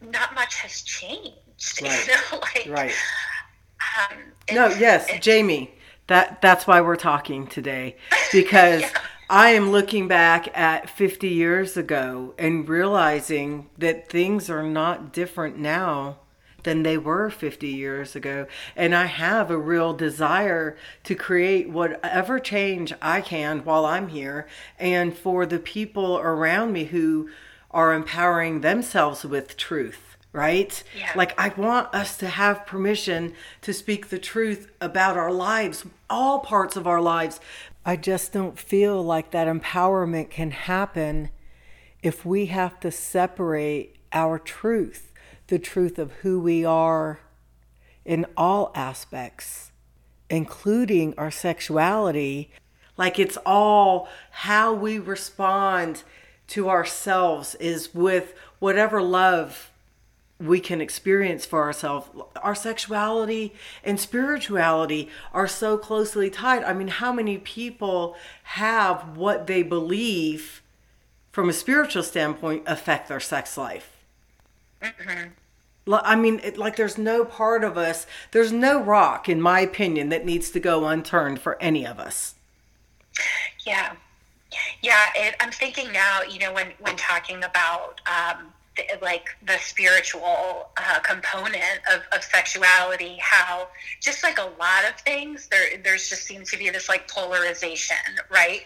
not 0.00 0.34
much 0.34 0.54
has 0.60 0.82
changed. 0.82 1.32
Right. 1.82 2.06
You 2.06 2.12
know, 2.12 2.38
like 2.38 2.66
right. 2.68 2.94
Um, 3.98 4.18
no, 4.52 4.68
yes, 4.68 5.08
Jamie. 5.20 5.72
That 6.06 6.42
that's 6.42 6.66
why 6.66 6.82
we're 6.82 6.96
talking 6.96 7.46
today 7.46 7.96
because 8.32 8.82
yeah. 8.82 8.90
I 9.30 9.50
am 9.50 9.70
looking 9.70 10.06
back 10.06 10.56
at 10.56 10.90
50 10.90 11.28
years 11.28 11.78
ago 11.78 12.34
and 12.38 12.68
realizing 12.68 13.70
that 13.78 14.10
things 14.10 14.50
are 14.50 14.62
not 14.62 15.14
different 15.14 15.58
now 15.58 16.18
than 16.66 16.82
they 16.82 16.98
were 16.98 17.30
50 17.30 17.68
years 17.68 18.14
ago. 18.14 18.46
And 18.74 18.94
I 18.94 19.06
have 19.06 19.50
a 19.50 19.56
real 19.56 19.94
desire 19.94 20.76
to 21.04 21.14
create 21.14 21.70
whatever 21.70 22.38
change 22.38 22.92
I 23.00 23.22
can 23.22 23.60
while 23.60 23.86
I'm 23.86 24.08
here 24.08 24.46
and 24.78 25.16
for 25.16 25.46
the 25.46 25.60
people 25.60 26.18
around 26.18 26.72
me 26.72 26.84
who 26.84 27.30
are 27.70 27.94
empowering 27.94 28.60
themselves 28.60 29.24
with 29.24 29.56
truth 29.56 30.02
right? 30.32 30.84
Yeah. 30.94 31.12
Like, 31.16 31.32
I 31.40 31.48
want 31.48 31.94
us 31.94 32.18
to 32.18 32.28
have 32.28 32.66
permission 32.66 33.32
to 33.62 33.72
speak 33.72 34.10
the 34.10 34.18
truth 34.18 34.70
about 34.82 35.16
our 35.16 35.32
lives, 35.32 35.86
all 36.10 36.40
parts 36.40 36.76
of 36.76 36.86
our 36.86 37.00
lives. 37.00 37.40
I 37.86 37.96
just 37.96 38.34
don't 38.34 38.58
feel 38.58 39.02
like 39.02 39.30
that 39.30 39.48
empowerment 39.48 40.28
can 40.28 40.50
happen 40.50 41.30
if 42.02 42.26
we 42.26 42.46
have 42.46 42.78
to 42.80 42.90
separate 42.90 43.96
our 44.12 44.38
truth 44.38 45.06
the 45.48 45.58
truth 45.58 45.98
of 45.98 46.12
who 46.22 46.40
we 46.40 46.64
are 46.64 47.20
in 48.04 48.26
all 48.36 48.72
aspects, 48.74 49.70
including 50.30 51.14
our 51.16 51.30
sexuality. 51.30 52.50
Like 52.96 53.18
it's 53.18 53.38
all 53.44 54.08
how 54.30 54.72
we 54.72 54.98
respond 54.98 56.02
to 56.48 56.68
ourselves 56.68 57.54
is 57.56 57.94
with 57.94 58.34
whatever 58.58 59.02
love 59.02 59.70
we 60.38 60.60
can 60.60 60.80
experience 60.80 61.46
for 61.46 61.62
ourselves. 61.62 62.08
Our 62.42 62.54
sexuality 62.54 63.54
and 63.82 63.98
spirituality 63.98 65.08
are 65.32 65.48
so 65.48 65.78
closely 65.78 66.28
tied. 66.28 66.62
I 66.64 66.72
mean, 66.74 66.88
how 66.88 67.12
many 67.12 67.38
people 67.38 68.16
have 68.44 69.16
what 69.16 69.46
they 69.46 69.62
believe 69.62 70.62
from 71.32 71.48
a 71.48 71.54
spiritual 71.54 72.02
standpoint 72.02 72.64
affect 72.66 73.08
their 73.08 73.20
sex 73.20 73.56
life? 73.56 73.95
Mm-hmm. 74.82 75.92
I 75.92 76.16
mean, 76.16 76.40
it, 76.42 76.58
like, 76.58 76.76
there's 76.76 76.98
no 76.98 77.24
part 77.24 77.62
of 77.62 77.78
us, 77.78 78.06
there's 78.32 78.52
no 78.52 78.82
rock, 78.82 79.28
in 79.28 79.40
my 79.40 79.60
opinion, 79.60 80.08
that 80.08 80.24
needs 80.24 80.50
to 80.50 80.60
go 80.60 80.86
unturned 80.86 81.40
for 81.40 81.60
any 81.62 81.86
of 81.86 81.98
us. 82.00 82.34
Yeah. 83.64 83.92
Yeah. 84.82 85.06
It, 85.14 85.36
I'm 85.40 85.52
thinking 85.52 85.92
now, 85.92 86.22
you 86.22 86.38
know, 86.38 86.52
when, 86.52 86.72
when 86.80 86.96
talking 86.96 87.44
about, 87.44 88.00
um, 88.06 88.52
the, 88.76 88.84
like 89.02 89.28
the 89.46 89.58
spiritual 89.58 90.68
uh, 90.76 91.00
component 91.00 91.80
of, 91.92 92.02
of 92.12 92.22
sexuality, 92.22 93.16
how 93.20 93.68
just 94.00 94.22
like 94.22 94.38
a 94.38 94.50
lot 94.58 94.84
of 94.88 95.00
things, 95.00 95.48
there 95.48 95.78
there's 95.82 96.08
just 96.08 96.24
seems 96.24 96.50
to 96.50 96.58
be 96.58 96.70
this 96.70 96.88
like 96.88 97.08
polarization, 97.08 97.96
right? 98.30 98.62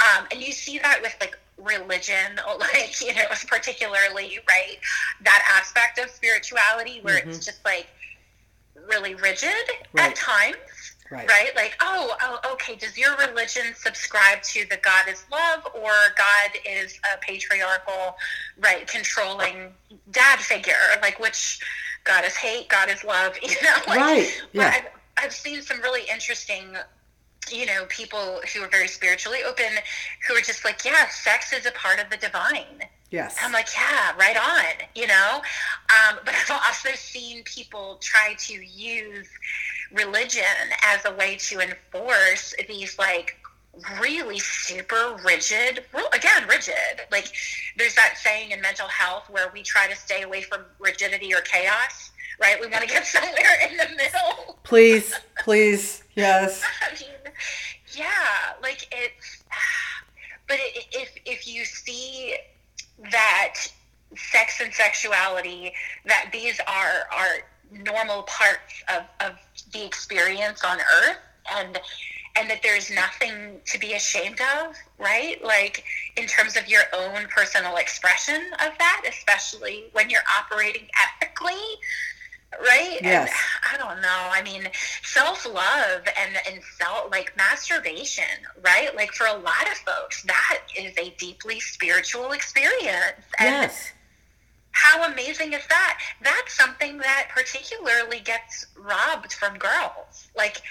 Um, 0.00 0.26
and 0.32 0.40
you 0.40 0.52
see 0.52 0.78
that 0.78 1.00
with 1.02 1.14
like 1.20 1.38
religion, 1.62 2.38
like, 2.58 3.00
you 3.00 3.14
know, 3.14 3.24
particularly, 3.46 4.38
right, 4.48 4.78
that 5.22 5.58
aspect 5.58 5.98
of 5.98 6.10
spirituality 6.10 7.00
where 7.02 7.20
mm-hmm. 7.20 7.30
it's 7.30 7.44
just 7.44 7.64
like 7.64 7.88
really 8.88 9.14
rigid 9.14 9.50
right. 9.92 10.10
at 10.10 10.16
times. 10.16 10.56
Right. 11.10 11.28
right. 11.28 11.50
Like, 11.56 11.76
oh, 11.80 12.14
oh, 12.22 12.52
okay. 12.52 12.76
Does 12.76 12.96
your 12.96 13.16
religion 13.16 13.74
subscribe 13.74 14.42
to 14.42 14.64
the 14.70 14.76
God 14.76 15.08
is 15.08 15.24
love 15.32 15.66
or 15.74 15.90
God 16.16 16.50
is 16.64 17.00
a 17.12 17.18
patriarchal, 17.18 18.16
right, 18.60 18.86
controlling 18.86 19.72
dad 20.12 20.38
figure? 20.38 20.74
Like, 21.02 21.18
which 21.18 21.58
God 22.04 22.24
is 22.24 22.36
hate, 22.36 22.68
God 22.68 22.88
is 22.88 23.02
love, 23.02 23.36
you 23.42 23.56
know? 23.62 23.76
Like, 23.88 23.98
right. 23.98 24.42
Yeah. 24.52 24.84
I, 25.16 25.24
I've 25.24 25.32
seen 25.32 25.62
some 25.62 25.80
really 25.80 26.02
interesting 26.08 26.76
you 27.50 27.66
know, 27.66 27.84
people 27.88 28.40
who 28.52 28.62
are 28.62 28.68
very 28.68 28.88
spiritually 28.88 29.40
open 29.46 29.66
who 30.26 30.34
are 30.34 30.40
just 30.40 30.64
like, 30.64 30.84
yeah, 30.84 31.08
sex 31.08 31.52
is 31.52 31.66
a 31.66 31.72
part 31.72 31.98
of 31.98 32.10
the 32.10 32.16
divine. 32.16 32.82
Yes. 33.10 33.36
I'm 33.42 33.52
like, 33.52 33.68
yeah, 33.76 34.12
right 34.16 34.36
on, 34.36 34.86
you 34.94 35.06
know? 35.08 35.42
Um, 35.90 36.18
but 36.24 36.34
I've 36.34 36.50
also 36.50 36.90
seen 36.94 37.42
people 37.42 37.98
try 38.00 38.34
to 38.38 38.54
use 38.54 39.28
religion 39.92 40.44
as 40.84 41.04
a 41.04 41.14
way 41.14 41.36
to 41.36 41.60
enforce 41.60 42.54
these 42.68 42.98
like 42.98 43.36
really 44.00 44.38
super 44.38 45.16
rigid 45.24 45.84
again 46.12 46.46
rigid 46.48 46.74
like 47.10 47.32
there's 47.76 47.94
that 47.94 48.14
saying 48.16 48.50
in 48.50 48.60
mental 48.60 48.88
health 48.88 49.24
where 49.30 49.50
we 49.54 49.62
try 49.62 49.88
to 49.88 49.96
stay 49.96 50.22
away 50.22 50.42
from 50.42 50.60
rigidity 50.78 51.32
or 51.32 51.40
chaos 51.40 52.10
right 52.40 52.60
we 52.60 52.66
want 52.66 52.82
to 52.82 52.88
get 52.88 53.06
somewhere 53.06 53.68
in 53.70 53.76
the 53.76 53.88
middle 53.96 54.58
please 54.64 55.14
please 55.40 56.02
yes 56.14 56.62
I 56.82 56.92
mean, 57.00 57.10
yeah 57.94 58.54
like 58.62 58.86
it's 58.92 59.42
but 60.48 60.58
if 60.92 61.12
if 61.24 61.46
you 61.46 61.64
see 61.64 62.36
that 63.10 63.54
sex 64.16 64.60
and 64.60 64.72
sexuality 64.74 65.72
that 66.04 66.30
these 66.32 66.58
are 66.66 67.06
are 67.12 67.82
normal 67.84 68.22
parts 68.24 68.82
of, 68.88 69.04
of 69.20 69.36
the 69.72 69.84
experience 69.84 70.64
on 70.64 70.78
earth 70.78 71.18
and 71.54 71.78
and 72.36 72.48
that 72.48 72.62
there's 72.62 72.90
nothing 72.90 73.60
to 73.66 73.78
be 73.78 73.92
ashamed 73.92 74.40
of 74.40 74.74
right? 74.98 75.42
Like 75.44 75.84
in 76.16 76.26
terms 76.26 76.56
of 76.56 76.68
your 76.68 76.82
own 76.94 77.26
personal 77.28 77.76
expression 77.76 78.42
of 78.64 78.72
that 78.78 79.04
especially 79.08 79.84
when 79.92 80.10
you're 80.10 80.20
operating 80.38 80.88
ethically 81.22 81.78
right 82.58 82.98
yes. 83.00 83.30
and 83.30 83.74
i 83.74 83.76
don't 83.76 84.02
know 84.02 84.28
i 84.32 84.42
mean 84.42 84.68
self-love 85.02 86.02
and 86.18 86.36
and 86.50 86.62
self 86.78 87.10
like 87.10 87.32
masturbation 87.36 88.24
right 88.64 88.94
like 88.96 89.12
for 89.12 89.26
a 89.26 89.32
lot 89.34 89.70
of 89.70 89.76
folks 89.78 90.22
that 90.24 90.60
is 90.76 90.92
a 90.98 91.10
deeply 91.16 91.60
spiritual 91.60 92.32
experience 92.32 93.14
and 93.38 93.48
yes 93.48 93.92
how 94.72 95.10
amazing 95.10 95.52
is 95.52 95.66
that? 95.68 96.00
That's 96.22 96.56
something 96.56 96.98
that 96.98 97.28
particularly 97.30 98.20
gets 98.20 98.66
robbed 98.78 99.32
from 99.32 99.58
girls. 99.58 100.28
Like, 100.36 100.62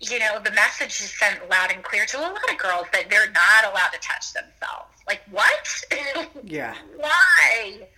you 0.00 0.18
know, 0.18 0.38
the 0.44 0.52
message 0.52 1.00
is 1.00 1.10
sent 1.18 1.48
loud 1.48 1.72
and 1.72 1.82
clear 1.82 2.06
to 2.06 2.18
a 2.18 2.20
lot 2.20 2.50
of 2.50 2.58
girls 2.58 2.86
that 2.92 3.10
they're 3.10 3.30
not 3.30 3.64
allowed 3.72 3.90
to 3.92 3.98
touch 4.00 4.32
themselves. 4.32 4.94
Like, 5.06 5.22
what? 5.30 5.68
Yeah. 6.44 6.74
Why? 6.96 7.88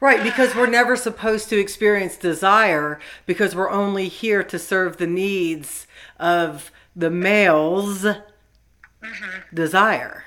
Right, 0.00 0.22
because 0.22 0.54
we're 0.54 0.66
never 0.66 0.94
supposed 0.94 1.48
to 1.48 1.58
experience 1.58 2.16
desire 2.16 3.00
because 3.26 3.56
we're 3.56 3.70
only 3.70 4.08
here 4.08 4.44
to 4.44 4.58
serve 4.58 4.96
the 4.96 5.08
needs 5.08 5.88
of 6.20 6.70
the 6.94 7.10
male's 7.10 8.02
mm-hmm. 8.02 9.54
desire. 9.54 10.24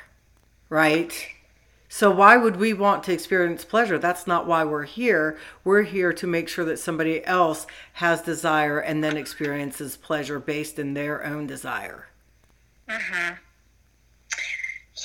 Right? 0.70 1.28
So 1.88 2.10
why 2.10 2.38
would 2.38 2.56
we 2.56 2.72
want 2.74 3.04
to 3.04 3.14
experience 3.14 3.66
pleasure? 3.66 3.98
That's 3.98 4.26
not 4.26 4.48
why 4.48 4.64
we're 4.64 4.86
here. 4.86 5.38
We're 5.66 5.84
here 5.84 6.14
to 6.14 6.26
make 6.26 6.48
sure 6.48 6.64
that 6.64 6.80
somebody 6.80 7.24
else 7.26 7.68
has 7.94 8.22
desire 8.22 8.80
and 8.80 9.04
then 9.04 9.18
experiences 9.18 9.98
pleasure 9.98 10.40
based 10.40 10.80
in 10.80 10.94
their 10.94 11.22
own 11.26 11.48
desire. 11.48 12.08
Mhm. 12.88 13.38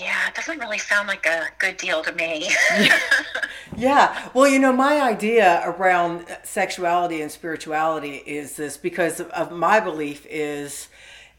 Yeah, 0.00 0.28
it 0.28 0.34
doesn't 0.34 0.58
really 0.58 0.78
sound 0.78 1.08
like 1.08 1.26
a 1.26 1.48
good 1.58 1.76
deal 1.76 2.02
to 2.02 2.12
me. 2.12 2.50
yeah. 3.76 4.28
Well, 4.34 4.46
you 4.46 4.58
know, 4.58 4.72
my 4.72 5.00
idea 5.00 5.62
around 5.64 6.26
sexuality 6.42 7.22
and 7.22 7.30
spirituality 7.30 8.16
is 8.26 8.56
this 8.56 8.76
because 8.76 9.20
of 9.20 9.52
my 9.52 9.80
belief 9.80 10.26
is 10.28 10.88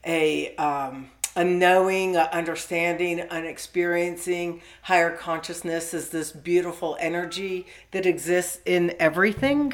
a 0.05 0.55
um, 0.55 1.11
a 1.35 1.43
knowing, 1.43 2.15
a 2.15 2.29
understanding, 2.33 3.19
an 3.19 3.45
experiencing 3.45 4.59
higher 4.81 5.15
consciousness 5.15 5.93
is 5.93 6.09
this 6.09 6.31
beautiful 6.31 6.97
energy 6.99 7.67
that 7.91 8.07
exists 8.07 8.59
in 8.65 8.95
everything 8.97 9.73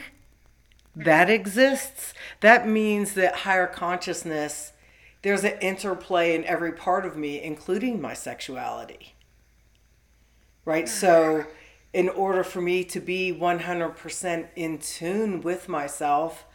that 0.94 1.30
exists. 1.30 2.14
That 2.42 2.68
means 2.68 3.14
that 3.14 3.38
higher 3.38 3.66
consciousness, 3.66 4.73
there's 5.24 5.44
an 5.44 5.58
interplay 5.60 6.36
in 6.36 6.44
every 6.46 6.72
part 6.72 7.06
of 7.06 7.18
me, 7.18 7.42
including 7.42 8.00
my 8.00 8.14
sexuality. 8.14 9.16
Right? 10.66 10.88
So, 10.88 11.46
in 11.92 12.10
order 12.10 12.44
for 12.44 12.62
me 12.62 12.84
to 12.86 13.00
be 13.00 13.34
100% 13.34 14.48
in 14.56 14.78
tune 14.78 15.42
with 15.42 15.68
myself, 15.68 16.46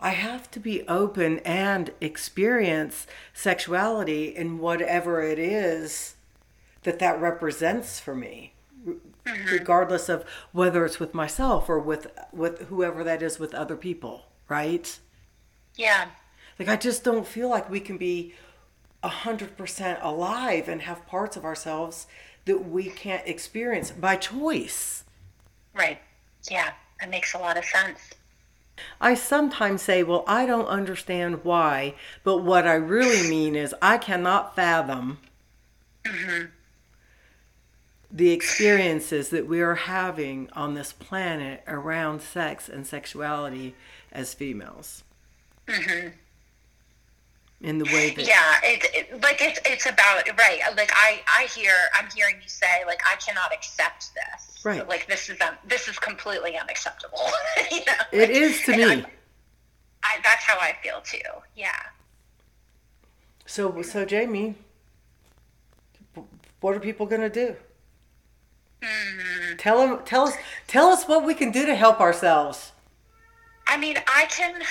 I 0.00 0.10
have 0.10 0.50
to 0.52 0.60
be 0.60 0.86
open 0.88 1.38
and 1.40 1.92
experience 2.00 3.06
sexuality 3.32 4.34
in 4.34 4.58
whatever 4.58 5.22
it 5.22 5.38
is 5.38 6.16
that 6.82 6.98
that 6.98 7.20
represents 7.20 8.00
for 8.00 8.14
me 8.14 8.54
mm-hmm. 8.86 9.52
regardless 9.52 10.08
of 10.08 10.24
whether 10.52 10.84
it's 10.84 10.98
with 10.98 11.14
myself 11.14 11.68
or 11.68 11.78
with 11.78 12.08
with 12.32 12.68
whoever 12.68 13.04
that 13.04 13.22
is 13.22 13.38
with 13.38 13.54
other 13.54 13.76
people 13.76 14.26
right 14.48 14.98
yeah 15.76 16.08
like 16.62 16.78
i 16.78 16.80
just 16.80 17.02
don't 17.02 17.26
feel 17.26 17.48
like 17.48 17.68
we 17.68 17.80
can 17.80 17.96
be 17.96 18.34
100% 19.02 19.98
alive 20.00 20.68
and 20.68 20.82
have 20.82 21.04
parts 21.06 21.36
of 21.36 21.44
ourselves 21.44 22.06
that 22.44 22.68
we 22.68 22.84
can't 22.84 23.26
experience 23.26 23.90
by 23.90 24.14
choice 24.14 25.04
right 25.74 25.98
yeah 26.50 26.70
that 27.00 27.10
makes 27.10 27.34
a 27.34 27.38
lot 27.38 27.56
of 27.56 27.64
sense 27.64 28.10
I 29.00 29.14
sometimes 29.14 29.82
say, 29.82 30.02
well, 30.02 30.24
I 30.26 30.46
don't 30.46 30.66
understand 30.66 31.44
why, 31.44 31.94
but 32.24 32.38
what 32.38 32.66
I 32.66 32.72
really 32.74 33.28
mean 33.28 33.54
is 33.54 33.74
I 33.82 33.98
cannot 33.98 34.56
fathom 34.56 35.18
mm-hmm. 36.04 36.46
the 38.10 38.30
experiences 38.30 39.28
that 39.28 39.46
we 39.46 39.60
are 39.60 39.74
having 39.74 40.48
on 40.54 40.72
this 40.72 40.92
planet 40.92 41.62
around 41.68 42.22
sex 42.22 42.68
and 42.68 42.86
sexuality 42.86 43.76
as 44.10 44.32
females. 44.32 45.04
Mm-hmm 45.68 46.08
in 47.62 47.78
the 47.78 47.84
way 47.86 48.10
that 48.10 48.26
yeah 48.26 48.58
it, 48.64 48.84
it, 48.92 49.22
like 49.22 49.40
it's 49.40 49.60
it's 49.64 49.86
about 49.86 50.26
right 50.36 50.60
like 50.76 50.90
i 50.94 51.20
i 51.38 51.44
hear 51.44 51.72
i'm 51.94 52.08
hearing 52.14 52.34
you 52.42 52.48
say 52.48 52.84
like 52.86 53.00
i 53.10 53.16
cannot 53.16 53.52
accept 53.52 54.10
this. 54.14 54.64
Right. 54.64 54.88
Like 54.88 55.08
this 55.08 55.28
is 55.28 55.40
um, 55.40 55.54
this 55.66 55.88
is 55.88 55.98
completely 55.98 56.56
unacceptable 56.56 57.18
you 57.70 57.78
know? 57.78 57.92
It 58.12 58.20
like, 58.20 58.30
is 58.30 58.62
to 58.62 58.76
me. 58.76 58.84
I, 58.84 59.06
I, 60.04 60.18
that's 60.22 60.44
how 60.44 60.58
i 60.58 60.76
feel 60.82 61.00
too. 61.02 61.18
Yeah. 61.56 61.70
So 63.46 63.82
so 63.82 64.04
jamie 64.04 64.56
what 66.60 66.76
are 66.76 66.80
people 66.80 67.06
going 67.06 67.22
to 67.22 67.30
do? 67.30 67.56
Mm-hmm. 68.82 69.56
tell 69.58 69.78
them 69.78 70.04
tell 70.04 70.24
us 70.24 70.34
tell 70.66 70.88
us 70.88 71.04
what 71.04 71.24
we 71.24 71.34
can 71.34 71.52
do 71.52 71.64
to 71.66 71.74
help 71.76 72.00
ourselves. 72.00 72.72
I 73.68 73.76
mean 73.76 73.96
i 74.08 74.26
can 74.28 74.62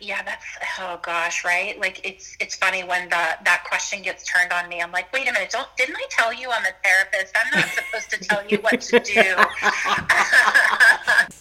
yeah, 0.00 0.22
that's 0.22 0.44
oh 0.78 1.00
gosh, 1.02 1.44
right? 1.44 1.76
Like 1.80 2.00
it's 2.04 2.36
it's 2.40 2.54
funny 2.56 2.84
when 2.84 3.08
the 3.08 3.38
that 3.44 3.64
question 3.66 4.02
gets 4.02 4.24
turned 4.24 4.52
on 4.52 4.68
me. 4.68 4.80
I'm 4.80 4.92
like, 4.92 5.12
wait 5.12 5.28
a 5.28 5.32
minute, 5.32 5.50
don't 5.50 5.66
didn't 5.76 5.96
I 5.96 6.06
tell 6.10 6.32
you 6.32 6.50
I'm 6.50 6.64
a 6.64 6.70
therapist? 6.84 7.36
I'm 7.36 7.58
not 7.58 7.68
supposed 7.70 8.10
to 8.10 8.18
tell 8.18 8.46
you 8.46 8.58
what 8.58 8.80
to 8.80 9.00
do. 9.00 9.12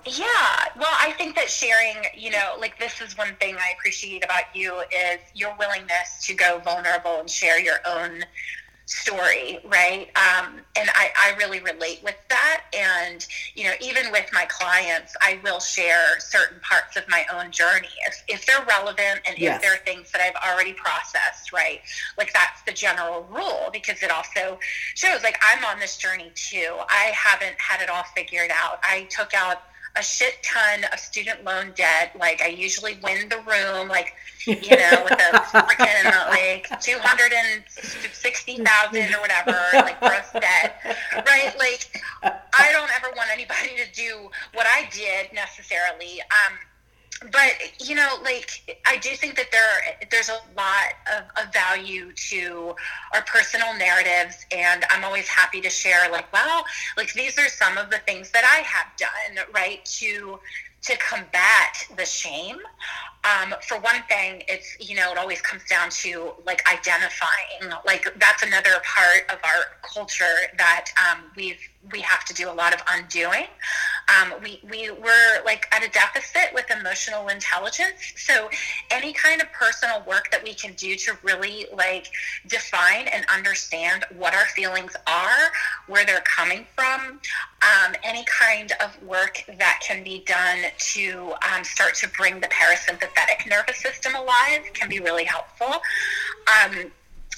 yeah, 0.05 0.69
well, 0.77 0.93
I 0.99 1.13
think 1.17 1.35
that 1.35 1.49
sharing, 1.49 1.97
you 2.15 2.31
know, 2.31 2.55
like 2.59 2.79
this 2.79 3.01
is 3.01 3.17
one 3.17 3.35
thing 3.35 3.55
I 3.55 3.73
appreciate 3.77 4.23
about 4.23 4.43
you 4.53 4.79
is 4.79 5.19
your 5.33 5.53
willingness 5.59 6.25
to 6.27 6.33
go 6.33 6.61
vulnerable 6.63 7.19
and 7.19 7.29
share 7.29 7.59
your 7.59 7.79
own 7.85 8.23
story, 8.85 9.59
right? 9.65 10.09
Um, 10.15 10.61
and 10.75 10.89
I, 10.93 11.09
I 11.17 11.35
really 11.37 11.59
relate 11.59 12.01
with 12.03 12.17
that. 12.29 12.63
And, 12.73 13.25
you 13.55 13.63
know, 13.63 13.73
even 13.81 14.11
with 14.11 14.29
my 14.31 14.45
clients, 14.45 15.15
I 15.21 15.39
will 15.43 15.59
share 15.59 16.19
certain 16.19 16.59
parts 16.61 16.95
of 16.95 17.03
my 17.09 17.25
own 17.33 17.51
journey 17.51 17.89
if, 18.07 18.23
if 18.27 18.45
they're 18.45 18.63
relevant 18.65 19.21
and 19.27 19.37
yes. 19.37 19.55
if 19.55 19.61
there 19.61 19.73
are 19.73 19.83
things 19.85 20.11
that 20.11 20.21
I've 20.21 20.51
already 20.51 20.73
processed, 20.73 21.51
right? 21.51 21.81
Like 22.17 22.31
that's 22.33 22.61
the 22.63 22.73
general 22.73 23.27
rule 23.31 23.69
because 23.73 24.03
it 24.03 24.11
also 24.11 24.59
shows 24.93 25.23
like 25.23 25.39
I'm 25.41 25.65
on 25.65 25.79
this 25.79 25.97
journey 25.97 26.31
too. 26.35 26.75
I 26.89 27.11
haven't 27.15 27.59
had 27.59 27.81
it 27.81 27.89
all 27.89 28.03
figured 28.15 28.51
out. 28.51 28.79
I 28.83 29.07
took 29.09 29.33
out 29.33 29.63
a 29.95 30.03
shit 30.03 30.43
ton 30.43 30.83
of 30.91 30.99
student 30.99 31.43
loan 31.43 31.71
debt. 31.75 32.15
Like 32.19 32.41
I 32.41 32.47
usually 32.47 32.97
win 33.01 33.29
the 33.29 33.37
room, 33.37 33.87
like 33.87 34.13
you 34.45 34.55
know, 34.55 35.03
with 35.03 35.19
a 35.19 35.44
freaking 35.63 36.29
like 36.29 36.67
two 36.81 36.97
hundred 36.99 37.33
and 37.33 37.63
sixty 37.67 38.57
thousand 38.57 39.13
or 39.13 39.21
whatever, 39.21 39.57
like 39.73 39.99
gross 39.99 40.31
debt, 40.33 40.81
right? 41.13 41.53
Like 41.57 42.03
I 42.23 42.71
don't 42.71 42.91
ever 42.95 43.13
want 43.15 43.29
anybody 43.31 43.75
to 43.77 43.91
do 43.93 44.29
what 44.53 44.65
I 44.67 44.89
did 44.91 45.33
necessarily. 45.33 46.21
Um, 46.21 46.57
but 47.31 47.53
you 47.79 47.95
know 47.95 48.17
like 48.23 48.77
i 48.85 48.97
do 48.97 49.09
think 49.11 49.35
that 49.35 49.49
there 49.51 49.97
there's 50.11 50.29
a 50.29 50.39
lot 50.57 50.93
of, 51.15 51.23
of, 51.41 51.53
value 51.53 52.11
to 52.11 52.75
our 53.13 53.21
personal 53.23 53.73
narratives 53.77 54.45
and 54.51 54.83
i'm 54.89 55.03
always 55.03 55.27
happy 55.27 55.61
to 55.61 55.69
share 55.69 56.11
like 56.11 56.31
well 56.33 56.65
like 56.97 57.13
these 57.13 57.39
are 57.39 57.47
some 57.47 57.77
of 57.77 57.89
the 57.89 57.97
things 57.99 58.31
that 58.31 58.43
i 58.43 58.61
have 58.63 58.87
done 58.97 59.45
right 59.53 59.83
to 59.85 60.37
to 60.85 60.97
combat 60.97 61.87
the 61.97 62.05
shame 62.05 62.57
um, 63.25 63.55
for 63.67 63.79
one 63.79 64.03
thing, 64.07 64.43
it's, 64.47 64.77
you 64.79 64.95
know, 64.95 65.11
it 65.11 65.17
always 65.17 65.41
comes 65.41 65.63
down 65.65 65.89
to 65.89 66.33
like 66.45 66.61
identifying. 66.71 67.73
Like 67.85 68.07
that's 68.19 68.43
another 68.43 68.81
part 68.83 69.23
of 69.29 69.39
our 69.43 69.77
culture 69.81 70.35
that 70.57 70.91
um, 71.09 71.23
we've 71.35 71.59
we 71.91 72.01
have 72.01 72.25
to 72.25 72.33
do 72.33 72.49
a 72.49 72.53
lot 72.53 72.73
of 72.73 72.81
undoing. 72.91 73.45
Um, 74.07 74.33
we, 74.43 74.59
we 74.69 74.91
were 74.91 75.43
like 75.45 75.67
at 75.71 75.83
a 75.83 75.89
deficit 75.89 76.53
with 76.53 76.69
emotional 76.69 77.27
intelligence. 77.27 78.13
So 78.17 78.49
any 78.91 79.13
kind 79.13 79.41
of 79.41 79.51
personal 79.51 80.03
work 80.07 80.29
that 80.31 80.43
we 80.43 80.53
can 80.53 80.73
do 80.73 80.95
to 80.95 81.17
really 81.23 81.65
like 81.75 82.07
define 82.47 83.07
and 83.07 83.25
understand 83.33 84.05
what 84.15 84.33
our 84.33 84.45
feelings 84.45 84.95
are, 85.07 85.51
where 85.87 86.05
they're 86.05 86.21
coming 86.21 86.65
from, 86.75 87.19
um, 87.61 87.95
any 88.03 88.23
kind 88.25 88.73
of 88.83 89.01
work 89.03 89.43
that 89.57 89.81
can 89.85 90.03
be 90.03 90.23
done 90.25 90.59
to 90.77 91.33
um, 91.51 91.63
start 91.63 91.95
to 91.95 92.09
bring 92.09 92.39
the 92.39 92.47
parasympathetic 92.47 93.49
nervous 93.49 93.77
system 93.77 94.15
alive 94.15 94.61
can 94.73 94.89
be 94.89 94.99
really 94.99 95.23
helpful. 95.23 95.81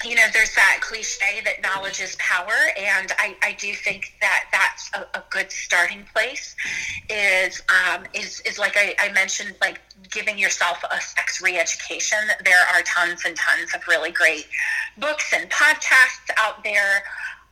You 0.05 0.15
know, 0.15 0.25
there's 0.31 0.53
that 0.53 0.79
cliche 0.81 1.41
that 1.43 1.62
knowledge 1.63 2.01
is 2.01 2.15
power, 2.17 2.53
and 2.77 3.12
I, 3.17 3.36
I 3.41 3.53
do 3.60 3.73
think 3.73 4.13
that 4.21 4.45
that's 4.51 4.91
a, 4.93 5.17
a 5.17 5.23
good 5.31 5.51
starting 5.51 6.05
place. 6.13 6.55
Is 7.10 7.63
um, 7.69 8.03
is 8.13 8.41
is 8.41 8.60
like 8.60 8.77
I, 8.77 8.95
I 8.99 9.12
mentioned, 9.12 9.55
like 9.60 9.81
giving 10.12 10.38
yourself 10.38 10.83
a 10.91 11.01
sex 11.01 11.41
re-education. 11.41 12.19
There 12.45 12.62
are 12.75 12.81
tons 12.83 13.23
and 13.25 13.36
tons 13.36 13.73
of 13.73 13.88
really 13.88 14.12
great 14.12 14.45
books 14.99 15.33
and 15.33 15.49
podcasts 15.49 16.29
out 16.38 16.63
there. 16.63 17.03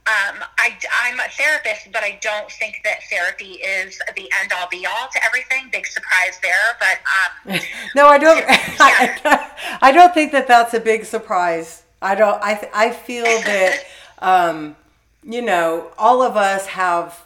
Um, 0.07 0.43
I, 0.59 0.77
I'm 1.03 1.19
a 1.19 1.27
therapist, 1.31 1.91
but 1.91 2.03
I 2.03 2.19
don't 2.21 2.51
think 2.51 2.81
that 2.83 2.99
therapy 3.09 3.53
is 3.53 3.99
the 4.15 4.29
end 4.39 4.51
all 4.55 4.67
be 4.69 4.85
all 4.85 5.07
to 5.11 5.25
everything. 5.25 5.69
Big 5.71 5.87
surprise 5.87 6.39
there, 6.43 6.77
but 6.79 7.55
um, 7.55 7.59
no, 7.95 8.05
I 8.05 8.19
don't. 8.19 8.37
Yeah. 8.37 8.45
I, 8.79 9.79
I 9.81 9.91
don't 9.91 10.13
think 10.13 10.31
that 10.31 10.47
that's 10.47 10.75
a 10.75 10.79
big 10.79 11.05
surprise 11.05 11.81
I 12.05 12.13
don't. 12.13 12.39
I 12.41 12.69
I 12.73 12.89
feel 12.91 13.23
that 13.23 13.83
um, 14.19 14.75
you 15.23 15.41
know 15.41 15.91
all 15.97 16.21
of 16.21 16.37
us 16.37 16.67
have. 16.67 17.23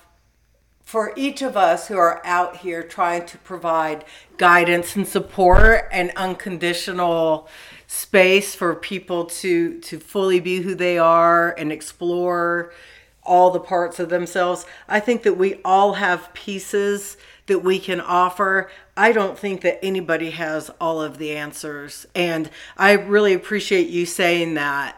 For 0.81 1.13
each 1.15 1.43
of 1.43 1.55
us 1.55 1.87
who 1.87 1.97
are 1.97 2.19
out 2.25 2.57
here 2.57 2.81
trying 2.81 3.27
to 3.27 3.37
provide 3.37 4.05
guidance 4.37 4.95
and 4.95 5.07
support 5.07 5.87
and 5.91 6.11
unconditional 6.15 7.47
space 7.85 8.55
for 8.55 8.73
people 8.73 9.25
to 9.25 9.79
to 9.81 9.99
fully 9.99 10.39
be 10.39 10.61
who 10.61 10.73
they 10.73 10.97
are 10.97 11.53
and 11.59 11.71
explore 11.71 12.73
all 13.21 13.51
the 13.51 13.59
parts 13.59 13.99
of 13.99 14.09
themselves. 14.09 14.65
I 14.87 14.99
think 14.99 15.21
that 15.23 15.37
we 15.37 15.61
all 15.63 15.93
have 15.93 16.33
pieces 16.33 17.17
that 17.45 17.63
we 17.63 17.77
can 17.77 18.01
offer. 18.01 18.71
I 18.99 19.13
don't 19.13 19.39
think 19.39 19.61
that 19.61 19.79
anybody 19.83 20.31
has 20.31 20.69
all 20.81 21.01
of 21.01 21.19
the 21.19 21.33
answers. 21.33 22.05
And 22.13 22.49
I 22.75 22.91
really 22.91 23.33
appreciate 23.33 23.87
you 23.87 24.05
saying 24.05 24.55
that. 24.55 24.97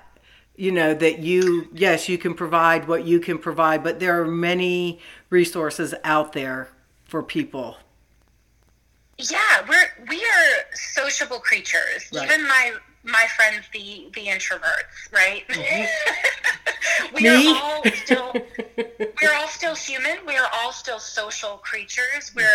You 0.56 0.72
know, 0.72 0.94
that 0.96 1.20
you, 1.20 1.70
yes, 1.74 2.10
you 2.10 2.18
can 2.18 2.34
provide 2.34 2.88
what 2.88 3.06
you 3.06 3.20
can 3.20 3.38
provide, 3.38 3.84
but 3.84 4.00
there 4.00 4.20
are 4.22 4.28
many 4.28 5.00
resources 5.30 5.94
out 6.04 6.34
there 6.34 6.70
for 7.04 7.22
people. 7.22 7.78
Yeah, 9.18 9.40
we're 9.70 10.08
we 10.10 10.18
are 10.18 10.66
sociable 10.74 11.40
creatures. 11.40 12.10
Right. 12.14 12.26
Even 12.26 12.48
my 12.48 12.74
my 13.04 13.26
friends, 13.36 13.66
the 13.74 14.10
the 14.14 14.28
introverts, 14.28 15.12
right? 15.12 15.48
Mm-hmm. 15.48 17.14
we 17.16 17.24
Me? 17.24 17.52
are 17.52 17.62
all 17.62 17.84
still 18.04 18.34
we're 19.22 19.34
all 19.34 19.48
still 19.48 19.76
human. 19.76 20.18
We 20.26 20.36
are 20.36 20.50
all 20.54 20.72
still 20.72 21.00
social 21.00 21.58
creatures. 21.58 22.32
We're 22.36 22.48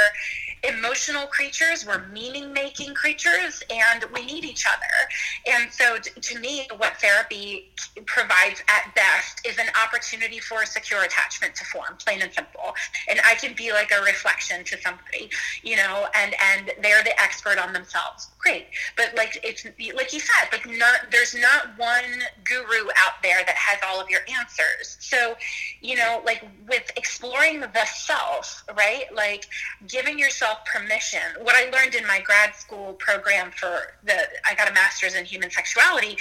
emotional 0.69 1.27
creatures. 1.27 1.87
We're 1.87 2.07
meaning 2.09 2.53
making 2.53 2.95
creatures, 2.95 3.63
and 3.71 4.05
we 4.15 4.25
need 4.25 4.45
each 4.45 4.67
other. 4.67 5.55
And 5.59 5.73
so, 5.73 5.99
t- 5.99 6.21
to 6.21 6.39
me, 6.41 6.67
what 6.77 6.97
therapy 7.01 7.71
provides 8.07 8.63
at 8.69 8.95
best 8.95 9.47
is 9.47 9.59
an 9.59 9.67
opportunity 9.83 10.39
for 10.41 10.63
a 10.63 10.67
secure 10.67 11.03
attachment 11.05 11.55
to 11.57 11.65
form, 11.67 11.97
plain 11.99 12.23
and 12.23 12.33
simple. 12.33 12.75
And 13.09 13.21
I 13.25 13.35
can 13.35 13.55
be 13.55 13.73
like 13.73 13.93
a 13.97 14.03
reflection 14.03 14.65
to 14.65 14.81
somebody, 14.81 15.31
you 15.63 15.77
know, 15.77 16.07
and 16.15 16.35
and 16.53 16.73
they're 16.83 17.03
the 17.05 17.19
expert 17.21 17.59
on 17.59 17.73
themselves. 17.73 18.29
Great, 18.39 18.67
but 18.97 19.13
like 19.17 19.39
it's 19.43 19.65
like 19.95 20.13
you 20.13 20.21
said, 20.21 20.36
like 20.53 20.67
not 20.79 21.11
there's 21.11 21.35
not 21.35 21.77
one 21.77 22.23
guru 22.45 22.89
out 22.97 23.23
there 23.23 23.39
that 23.47 23.55
has 23.55 23.79
all 23.87 24.01
of 24.01 24.09
your 24.09 24.21
answers. 24.39 24.97
So, 25.01 25.37
you 25.81 25.97
know, 25.97 26.23
like 26.25 26.47
with 26.69 26.91
exploring 26.97 27.61
the 27.61 27.85
self, 27.85 28.65
right? 28.77 29.05
Like 29.15 29.47
giving 29.89 30.19
yourself 30.19 30.59
permission. 30.65 31.21
What 31.43 31.55
I 31.55 31.71
learned 31.71 31.95
in 31.95 32.07
my 32.07 32.21
grad 32.21 32.55
school 32.55 32.95
program 32.95 33.51
for 33.51 33.95
the, 34.05 34.19
I 34.49 34.55
got 34.55 34.71
a 34.71 34.75
master's 34.75 35.15
in 35.15 35.25
human 35.25 35.51
sexuality. 35.51 36.17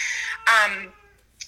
Um, 0.47 0.91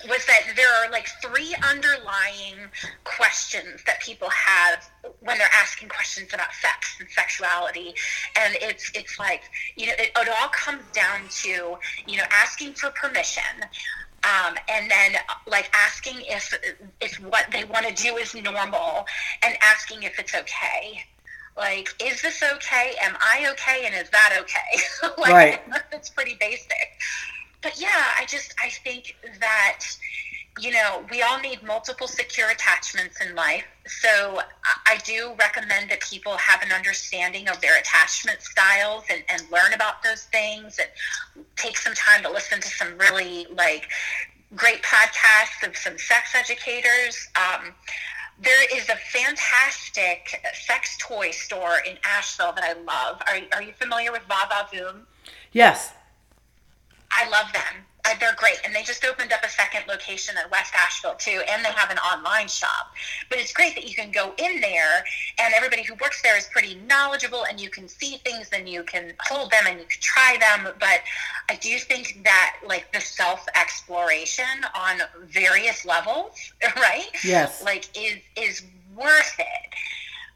was 0.07 0.25
that 0.25 0.53
there 0.55 0.71
are 0.75 0.91
like 0.91 1.07
three 1.21 1.55
underlying 1.69 2.55
questions 3.03 3.81
that 3.85 3.99
people 4.01 4.29
have 4.29 4.89
when 5.21 5.37
they're 5.37 5.47
asking 5.55 5.89
questions 5.89 6.33
about 6.33 6.53
sex 6.53 6.97
and 6.99 7.09
sexuality. 7.09 7.93
And 8.35 8.55
it's 8.61 8.91
it's 8.93 9.17
like 9.17 9.43
you 9.75 9.87
know 9.87 9.93
it, 9.97 10.11
it 10.15 10.29
all 10.39 10.49
comes 10.49 10.83
down 10.93 11.21
to 11.43 11.77
you 12.07 12.17
know 12.17 12.23
asking 12.31 12.73
for 12.73 12.91
permission 12.91 13.43
um, 14.23 14.55
and 14.69 14.89
then 14.89 15.15
like 15.47 15.69
asking 15.73 16.17
if 16.21 16.53
if 17.01 17.15
what 17.23 17.45
they 17.51 17.63
want 17.63 17.87
to 17.87 18.03
do 18.03 18.17
is 18.17 18.35
normal 18.35 19.05
and 19.43 19.57
asking 19.61 20.03
if 20.03 20.19
it's 20.19 20.35
okay. 20.35 21.01
Like 21.55 21.89
is 21.99 22.21
this 22.21 22.43
okay? 22.43 22.93
Am 23.01 23.15
i 23.19 23.47
okay? 23.51 23.85
And 23.85 23.95
is 23.95 24.09
that 24.11 24.37
okay? 24.41 25.13
Like, 25.17 25.33
right. 25.33 25.61
it's 25.91 26.09
pretty 26.09 26.37
basic 26.39 26.99
but 27.61 27.79
yeah 27.79 28.05
i 28.17 28.25
just 28.25 28.53
i 28.63 28.69
think 28.69 29.15
that 29.39 29.83
you 30.59 30.71
know 30.71 31.03
we 31.11 31.21
all 31.21 31.39
need 31.39 31.61
multiple 31.63 32.07
secure 32.07 32.49
attachments 32.49 33.21
in 33.21 33.35
life 33.35 33.65
so 33.85 34.39
i 34.85 34.97
do 35.03 35.33
recommend 35.39 35.89
that 35.89 36.01
people 36.01 36.35
have 36.37 36.61
an 36.61 36.71
understanding 36.71 37.47
of 37.47 37.59
their 37.61 37.77
attachment 37.79 38.41
styles 38.41 39.03
and, 39.09 39.23
and 39.29 39.43
learn 39.51 39.73
about 39.73 40.01
those 40.03 40.23
things 40.25 40.79
and 40.79 41.45
take 41.55 41.77
some 41.77 41.93
time 41.93 42.23
to 42.23 42.29
listen 42.29 42.59
to 42.59 42.67
some 42.67 42.97
really 42.97 43.45
like 43.55 43.87
great 44.55 44.81
podcasts 44.81 45.67
of 45.67 45.75
some 45.75 45.97
sex 45.97 46.33
educators 46.35 47.27
um, 47.35 47.73
there 48.39 48.77
is 48.77 48.87
a 48.89 48.95
fantastic 48.95 50.43
sex 50.53 50.97
toy 50.99 51.31
store 51.31 51.77
in 51.87 51.97
Asheville 52.05 52.53
that 52.53 52.63
I 52.63 52.73
love. 52.73 53.21
Are, 53.27 53.57
are 53.57 53.63
you 53.63 53.73
familiar 53.73 54.11
with 54.11 54.21
Va-Va-Voom? 54.27 55.01
Yes. 55.51 55.93
I 57.17 57.27
love 57.29 57.51
them. 57.51 57.85
Uh, 58.05 58.13
they're 58.19 58.35
great. 58.35 58.57
And 58.63 58.73
they 58.73 58.83
just 58.83 59.03
opened 59.03 59.33
up 59.33 59.43
a 59.43 59.49
second 59.49 59.81
location 59.87 60.35
in 60.41 60.49
West 60.49 60.73
Asheville 60.75 61.15
too, 61.15 61.41
and 61.49 61.65
they 61.65 61.71
have 61.71 61.89
an 61.89 61.97
online 61.97 62.47
shop. 62.47 62.93
But 63.29 63.39
it's 63.39 63.51
great 63.51 63.75
that 63.75 63.87
you 63.87 63.95
can 63.95 64.11
go 64.11 64.33
in 64.37 64.61
there, 64.61 65.03
and 65.39 65.53
everybody 65.53 65.83
who 65.83 65.95
works 65.95 66.21
there 66.21 66.37
is 66.37 66.47
pretty 66.47 66.75
knowledgeable, 66.87 67.45
and 67.49 67.59
you 67.59 67.69
can 67.69 67.87
see 67.87 68.17
things, 68.17 68.49
and 68.53 68.69
you 68.69 68.83
can 68.83 69.13
hold 69.27 69.51
them, 69.51 69.65
and 69.67 69.79
you 69.79 69.85
can 69.85 69.99
try 69.99 70.37
them. 70.39 70.73
But 70.79 71.01
I 71.49 71.55
do 71.55 71.77
think 71.79 72.21
that 72.23 72.57
like 72.65 72.93
the 72.93 73.01
self 73.01 73.45
exploration 73.55 74.45
on 74.73 75.01
various 75.25 75.85
levels, 75.85 76.53
right? 76.77 77.09
Yes. 77.23 77.61
Like 77.63 77.89
is 77.97 78.19
is 78.35 78.63
worth 78.95 79.35
it 79.39 79.45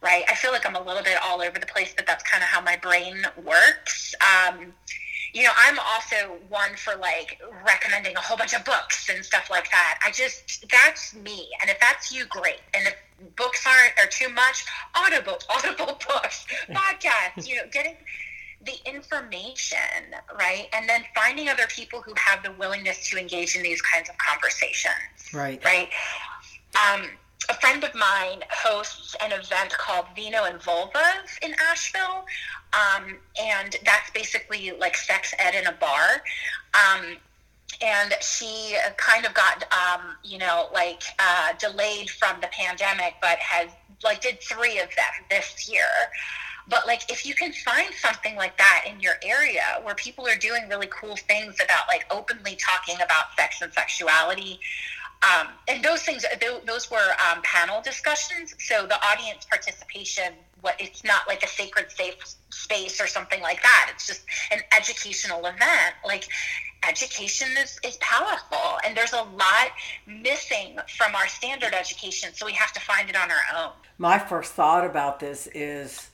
right? 0.03 0.23
I 0.27 0.33
feel 0.33 0.51
like 0.51 0.65
I'm 0.65 0.75
a 0.75 0.81
little 0.83 1.03
bit 1.03 1.15
all 1.23 1.43
over 1.43 1.59
the 1.59 1.67
place, 1.67 1.93
but 1.95 2.07
that's 2.07 2.23
kind 2.23 2.41
of 2.41 2.49
how 2.49 2.59
my 2.59 2.75
brain 2.75 3.23
works. 3.43 4.15
Um, 4.19 4.73
you 5.33 5.43
know, 5.43 5.51
I'm 5.57 5.77
also 5.79 6.37
one 6.49 6.75
for 6.75 6.95
like 6.95 7.39
recommending 7.65 8.15
a 8.15 8.19
whole 8.19 8.37
bunch 8.37 8.53
of 8.53 8.65
books 8.65 9.09
and 9.09 9.23
stuff 9.23 9.49
like 9.49 9.69
that. 9.71 9.99
I 10.05 10.11
just 10.11 10.65
that's 10.69 11.15
me, 11.15 11.49
and 11.61 11.69
if 11.69 11.79
that's 11.79 12.11
you, 12.11 12.25
great. 12.25 12.59
And 12.73 12.87
if 12.87 12.95
books 13.35 13.65
aren't 13.65 13.93
are 13.99 14.09
too 14.09 14.29
much, 14.33 14.65
audible, 14.95 15.37
audible 15.49 15.99
books, 16.07 16.45
podcasts. 16.69 17.47
You 17.47 17.57
know, 17.57 17.63
getting 17.71 17.95
the 18.63 18.75
information 18.85 19.77
right, 20.37 20.67
and 20.73 20.87
then 20.87 21.03
finding 21.15 21.49
other 21.49 21.67
people 21.67 22.01
who 22.01 22.13
have 22.17 22.43
the 22.43 22.51
willingness 22.59 23.09
to 23.09 23.17
engage 23.17 23.55
in 23.55 23.63
these 23.63 23.81
kinds 23.81 24.09
of 24.09 24.17
conversations. 24.17 25.33
Right. 25.33 25.63
Right. 25.63 25.89
Um, 26.75 27.09
a 27.51 27.53
friend 27.55 27.83
of 27.83 27.93
mine 27.93 28.41
hosts 28.49 29.15
an 29.21 29.33
event 29.33 29.71
called 29.77 30.05
Vino 30.15 30.45
and 30.45 30.59
Vulvas 30.59 31.37
in 31.43 31.53
Asheville. 31.69 32.25
Um, 32.71 33.17
and 33.39 33.75
that's 33.83 34.09
basically 34.11 34.71
like 34.79 34.95
sex 34.95 35.33
ed 35.37 35.53
in 35.55 35.67
a 35.67 35.73
bar. 35.73 36.23
Um, 36.73 37.17
and 37.81 38.13
she 38.21 38.77
kind 38.95 39.25
of 39.25 39.33
got, 39.33 39.65
um, 39.73 40.15
you 40.23 40.37
know, 40.37 40.69
like 40.73 41.03
uh, 41.19 41.49
delayed 41.59 42.09
from 42.09 42.39
the 42.39 42.47
pandemic, 42.47 43.15
but 43.21 43.37
has 43.39 43.69
like 44.03 44.21
did 44.21 44.41
three 44.41 44.79
of 44.79 44.87
them 44.89 45.25
this 45.29 45.69
year. 45.69 45.83
But 46.69 46.87
like, 46.87 47.11
if 47.11 47.25
you 47.25 47.33
can 47.33 47.51
find 47.51 47.93
something 47.93 48.35
like 48.37 48.57
that 48.57 48.85
in 48.89 49.01
your 49.01 49.15
area 49.23 49.81
where 49.83 49.95
people 49.95 50.25
are 50.27 50.37
doing 50.37 50.69
really 50.69 50.87
cool 50.87 51.17
things 51.17 51.55
about 51.55 51.83
like 51.89 52.05
openly 52.11 52.55
talking 52.55 52.95
about 52.95 53.35
sex 53.35 53.61
and 53.61 53.73
sexuality, 53.73 54.59
um, 55.23 55.47
and 55.67 55.83
those 55.83 56.01
things, 56.01 56.25
those 56.65 56.89
were 56.89 57.15
um, 57.29 57.41
panel 57.43 57.81
discussions. 57.81 58.55
So 58.59 58.87
the 58.87 58.97
audience 59.05 59.45
participation 59.45 60.33
what 60.61 60.75
it's 60.79 61.03
not 61.03 61.27
like 61.27 61.43
a 61.43 61.47
sacred 61.47 61.91
safe 61.91 62.15
space 62.49 63.01
or 63.01 63.07
something 63.07 63.41
like 63.41 63.61
that. 63.63 63.91
It's 63.93 64.07
just 64.07 64.23
an 64.51 64.59
educational 64.71 65.39
event. 65.39 65.95
Like 66.05 66.27
education 66.87 67.49
is, 67.61 67.79
is 67.83 67.97
powerful 67.97 68.79
and 68.83 68.95
there's 68.97 69.13
a 69.13 69.21
lot 69.21 69.69
missing 70.07 70.77
from 70.97 71.13
our 71.15 71.27
standard 71.27 71.73
education 71.73 72.31
so 72.33 72.45
we 72.45 72.53
have 72.53 72.73
to 72.73 72.79
find 72.79 73.07
it 73.07 73.15
on 73.15 73.29
our 73.29 73.65
own 73.65 73.71
my 73.99 74.17
first 74.17 74.53
thought 74.53 74.83
about 74.83 75.19
this 75.19 75.47
is 75.53 76.09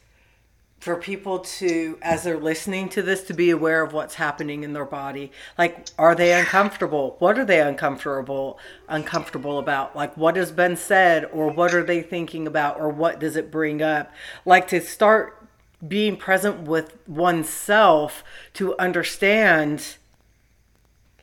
for 0.79 0.95
people 0.95 1.39
to 1.39 1.97
as 2.01 2.23
they're 2.23 2.37
listening 2.37 2.87
to 2.87 3.01
this 3.01 3.23
to 3.23 3.33
be 3.33 3.49
aware 3.49 3.81
of 3.81 3.93
what's 3.93 4.15
happening 4.15 4.63
in 4.63 4.73
their 4.73 4.85
body. 4.85 5.31
Like 5.57 5.87
are 5.97 6.15
they 6.15 6.33
uncomfortable? 6.33 7.15
What 7.19 7.37
are 7.39 7.45
they 7.45 7.59
uncomfortable 7.59 8.59
uncomfortable 8.87 9.59
about? 9.59 9.95
Like 9.95 10.15
what 10.15 10.35
has 10.35 10.51
been 10.51 10.77
said 10.77 11.25
or 11.33 11.49
what 11.49 11.73
are 11.73 11.83
they 11.83 12.01
thinking 12.01 12.47
about 12.47 12.79
or 12.79 12.89
what 12.89 13.19
does 13.19 13.35
it 13.35 13.51
bring 13.51 13.81
up? 13.81 14.11
Like 14.45 14.67
to 14.69 14.79
start 14.79 15.47
being 15.85 16.15
present 16.15 16.61
with 16.61 16.97
oneself 17.07 18.23
to 18.53 18.77
understand 18.77 19.97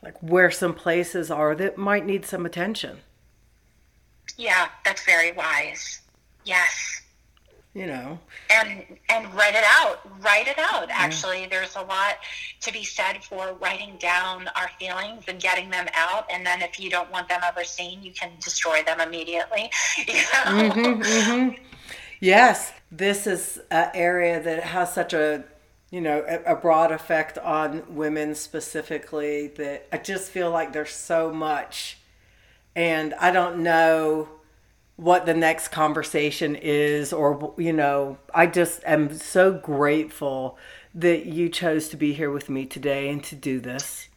like 0.01 0.21
where 0.21 0.51
some 0.51 0.73
places 0.73 1.31
are 1.31 1.55
that 1.55 1.77
might 1.77 2.05
need 2.05 2.25
some 2.25 2.45
attention. 2.45 2.99
Yeah 4.37 4.67
that's 4.83 5.05
very 5.05 5.31
wise. 5.31 6.01
Yes 6.43 7.01
you 7.75 7.85
know 7.85 8.17
and 8.49 8.85
and 9.09 9.31
write 9.35 9.53
it 9.53 9.63
out 9.65 9.99
write 10.23 10.47
it 10.47 10.57
out 10.57 10.87
actually 10.89 11.41
yeah. 11.41 11.49
there's 11.49 11.75
a 11.75 11.81
lot 11.81 12.15
to 12.61 12.71
be 12.71 12.83
said 12.83 13.21
for 13.21 13.53
writing 13.61 13.95
down 13.99 14.47
our 14.55 14.69
feelings 14.79 15.25
and 15.27 15.39
getting 15.41 15.69
them 15.69 15.85
out 15.93 16.25
and 16.31 16.45
then 16.45 16.61
if 16.61 16.79
you 16.79 16.89
don't 16.89 17.11
want 17.11 17.27
them 17.27 17.41
ever 17.43 17.63
seen 17.63 18.01
you 18.01 18.11
can 18.11 18.31
destroy 18.41 18.81
them 18.83 19.01
immediately 19.01 19.69
you 20.07 20.13
know? 20.13 20.21
mm-hmm, 20.45 21.01
mm-hmm. 21.01 21.63
yes 22.21 22.71
this 22.91 23.27
is 23.27 23.59
an 23.69 23.91
area 23.93 24.41
that 24.41 24.63
has 24.63 24.93
such 24.93 25.13
a 25.13 25.43
you 25.91 25.99
know 25.99 26.23
a, 26.27 26.53
a 26.53 26.55
broad 26.55 26.93
effect 26.93 27.37
on 27.39 27.83
women 27.93 28.33
specifically 28.33 29.47
that 29.47 29.85
i 29.91 29.97
just 29.97 30.31
feel 30.31 30.49
like 30.49 30.71
there's 30.71 30.93
so 30.93 31.31
much 31.31 31.97
and 32.73 33.13
i 33.15 33.31
don't 33.31 33.61
know 33.61 34.29
what 34.97 35.25
the 35.25 35.33
next 35.33 35.69
conversation 35.69 36.55
is 36.55 37.11
or 37.11 37.53
you 37.57 37.73
know 37.73 38.17
i 38.33 38.45
just 38.45 38.81
am 38.85 39.13
so 39.13 39.51
grateful 39.51 40.57
that 40.95 41.25
you 41.25 41.49
chose 41.49 41.89
to 41.89 41.97
be 41.97 42.13
here 42.13 42.31
with 42.31 42.49
me 42.49 42.65
today 42.65 43.09
and 43.09 43.21
to 43.21 43.35
do 43.35 43.59
this. 43.59 44.07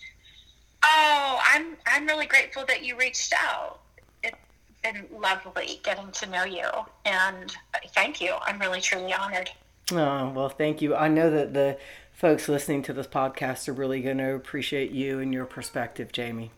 Oh 0.85 1.41
i'm 1.53 1.77
i'm 1.87 2.07
really 2.07 2.27
grateful 2.27 2.65
that 2.67 2.85
you 2.85 2.97
reached 2.97 3.35
out. 3.37 3.81
It's 4.23 4.37
been 4.83 5.07
lovely 5.13 5.81
getting 5.83 6.11
to 6.13 6.31
know 6.31 6.45
you 6.45 6.69
and 7.05 7.55
thank 7.89 8.21
you. 8.21 8.35
I'm 8.43 8.61
really 8.61 8.81
truly 8.81 9.13
honored. 9.13 9.51
Oh 9.91 10.29
well 10.31 10.49
thank 10.49 10.81
you. 10.81 10.95
I 10.95 11.09
know 11.09 11.31
that 11.31 11.53
the 11.53 11.79
folks 12.13 12.49
listening 12.49 12.83
to 12.85 12.93
this 12.93 13.09
podcast 13.09 13.69
are 13.69 13.73
really 13.73 14.01
going 14.01 14.19
to 14.19 14.35
appreciate 14.35 14.93
you 14.93 15.19
and 15.19 15.35
your 15.35 15.47
perspective 15.47 16.13
jamie. 16.13 16.53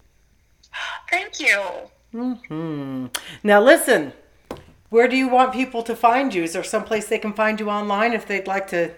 Thank 1.10 1.40
you 1.40 1.90
Hmm. 2.12 3.06
Now 3.42 3.60
listen, 3.60 4.12
where 4.88 5.06
do 5.06 5.16
you 5.16 5.28
want 5.28 5.52
people 5.52 5.82
to 5.84 5.94
find 5.94 6.34
you? 6.34 6.42
Is 6.42 6.52
there 6.52 6.64
someplace 6.64 7.08
they 7.08 7.18
can 7.18 7.32
find 7.32 7.60
you 7.60 7.70
online 7.70 8.12
if 8.12 8.26
they'd 8.26 8.46
like 8.46 8.66
to 8.68 8.92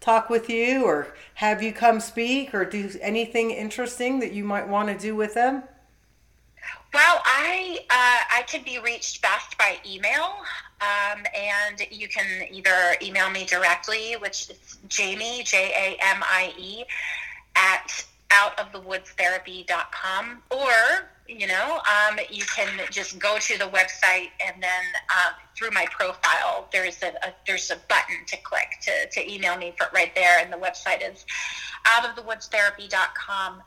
talk 0.00 0.28
with 0.28 0.50
you 0.50 0.84
or 0.84 1.14
have 1.34 1.62
you 1.62 1.72
come 1.72 2.00
speak 2.00 2.52
or 2.54 2.64
do 2.64 2.90
anything 3.00 3.50
interesting 3.50 4.20
that 4.20 4.32
you 4.32 4.44
might 4.44 4.68
want 4.68 4.88
to 4.88 4.98
do 4.98 5.14
with 5.14 5.34
them? 5.34 5.62
Well, 6.92 7.22
I 7.24 7.78
uh, 7.88 8.38
I 8.38 8.42
can 8.46 8.62
be 8.62 8.78
reached 8.78 9.22
best 9.22 9.56
by 9.56 9.78
email, 9.86 10.36
um, 10.82 11.24
and 11.34 11.80
you 11.90 12.06
can 12.06 12.26
either 12.52 12.96
email 13.00 13.30
me 13.30 13.46
directly, 13.46 14.14
which 14.20 14.50
is 14.50 14.78
Jamie 14.88 15.42
J 15.42 15.72
A 15.74 16.04
M 16.04 16.22
I 16.22 16.52
E 16.58 16.84
at 17.56 18.04
outofthewoods.therapy.com, 18.32 20.42
or 20.50 20.72
you 21.28 21.46
know, 21.46 21.80
um, 21.86 22.18
you 22.30 22.44
can 22.44 22.68
just 22.90 23.18
go 23.18 23.38
to 23.38 23.56
the 23.56 23.64
website 23.66 24.30
and 24.44 24.62
then 24.62 24.84
um, 25.10 25.32
through 25.56 25.70
my 25.70 25.86
profile, 25.90 26.68
there's 26.72 27.02
a, 27.02 27.08
a, 27.08 27.32
there's 27.46 27.70
a 27.70 27.76
button 27.88 28.16
to 28.26 28.36
click 28.42 28.68
to, 28.82 29.08
to 29.12 29.32
email 29.32 29.56
me 29.56 29.72
for 29.78 29.86
right 29.94 30.12
there, 30.14 30.40
and 30.40 30.52
the 30.52 30.56
website 30.56 31.08
is 31.08 31.24
outofthewoods.therapy.com. 31.86 33.62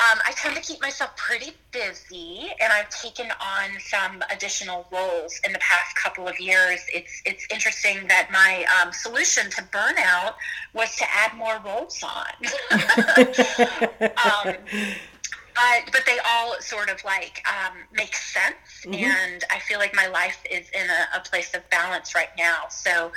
Um, 0.00 0.18
I 0.26 0.32
tend 0.32 0.56
to 0.56 0.62
keep 0.62 0.80
myself 0.80 1.14
pretty 1.16 1.52
busy, 1.72 2.48
and 2.58 2.72
I've 2.72 2.88
taken 2.88 3.26
on 3.32 3.78
some 3.80 4.22
additional 4.32 4.86
roles 4.90 5.38
in 5.44 5.52
the 5.52 5.58
past 5.58 5.94
couple 5.94 6.26
of 6.26 6.40
years. 6.40 6.80
It's 6.94 7.20
it's 7.26 7.46
interesting 7.50 8.08
that 8.08 8.30
my 8.32 8.64
um, 8.80 8.94
solution 8.94 9.50
to 9.50 9.62
burnout 9.64 10.36
was 10.72 10.96
to 10.96 11.04
add 11.10 11.36
more 11.36 11.60
roles 11.62 12.02
on. 12.02 12.32
um, 14.00 14.56
but 15.54 15.92
but 15.92 16.02
they 16.06 16.18
all 16.26 16.56
sort 16.60 16.88
of 16.88 17.04
like 17.04 17.44
um, 17.46 17.76
make 17.92 18.14
sense, 18.14 18.86
mm-hmm. 18.86 18.94
and 18.94 19.44
I 19.50 19.58
feel 19.58 19.78
like 19.78 19.94
my 19.94 20.06
life 20.06 20.42
is 20.50 20.70
in 20.70 20.88
a, 20.88 21.18
a 21.18 21.20
place 21.20 21.52
of 21.52 21.68
balance 21.68 22.14
right 22.14 22.30
now. 22.38 22.68
So. 22.70 23.12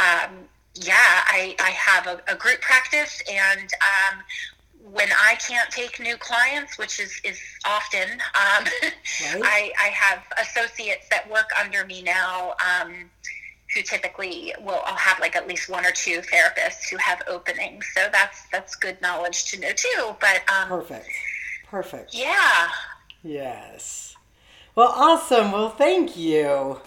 Um, 0.00 0.48
yeah, 0.76 0.94
I, 1.26 1.56
I 1.58 1.70
have 1.70 2.06
a, 2.06 2.32
a 2.32 2.36
group 2.36 2.60
practice, 2.60 3.20
and 3.28 3.68
um, 3.82 4.22
when 4.92 5.08
I 5.12 5.36
can't 5.36 5.70
take 5.70 6.00
new 6.00 6.16
clients, 6.16 6.78
which 6.78 7.00
is, 7.00 7.20
is 7.24 7.40
often, 7.66 8.08
um, 8.10 8.64
right. 8.82 9.42
I, 9.42 9.72
I 9.80 9.88
have 9.88 10.22
associates 10.40 11.08
that 11.10 11.30
work 11.30 11.48
under 11.58 11.84
me 11.84 12.02
now 12.02 12.54
um, 12.64 13.10
who 13.74 13.82
typically 13.82 14.52
will 14.60 14.80
I'll 14.84 14.96
have 14.96 15.20
like 15.20 15.36
at 15.36 15.46
least 15.46 15.68
one 15.68 15.86
or 15.86 15.92
two 15.92 16.20
therapists 16.20 16.88
who 16.90 16.96
have 16.96 17.22
openings. 17.28 17.86
So 17.94 18.08
that's 18.10 18.48
that's 18.50 18.74
good 18.74 19.00
knowledge 19.00 19.50
to 19.50 19.60
know 19.60 19.70
too. 19.74 20.16
But 20.20 20.42
um, 20.50 20.68
perfect, 20.68 21.08
perfect. 21.68 22.14
Yeah. 22.14 22.68
Yes. 23.22 24.16
Well, 24.74 24.92
awesome. 24.94 25.52
Well, 25.52 25.70
thank 25.70 26.16
you. 26.16 26.80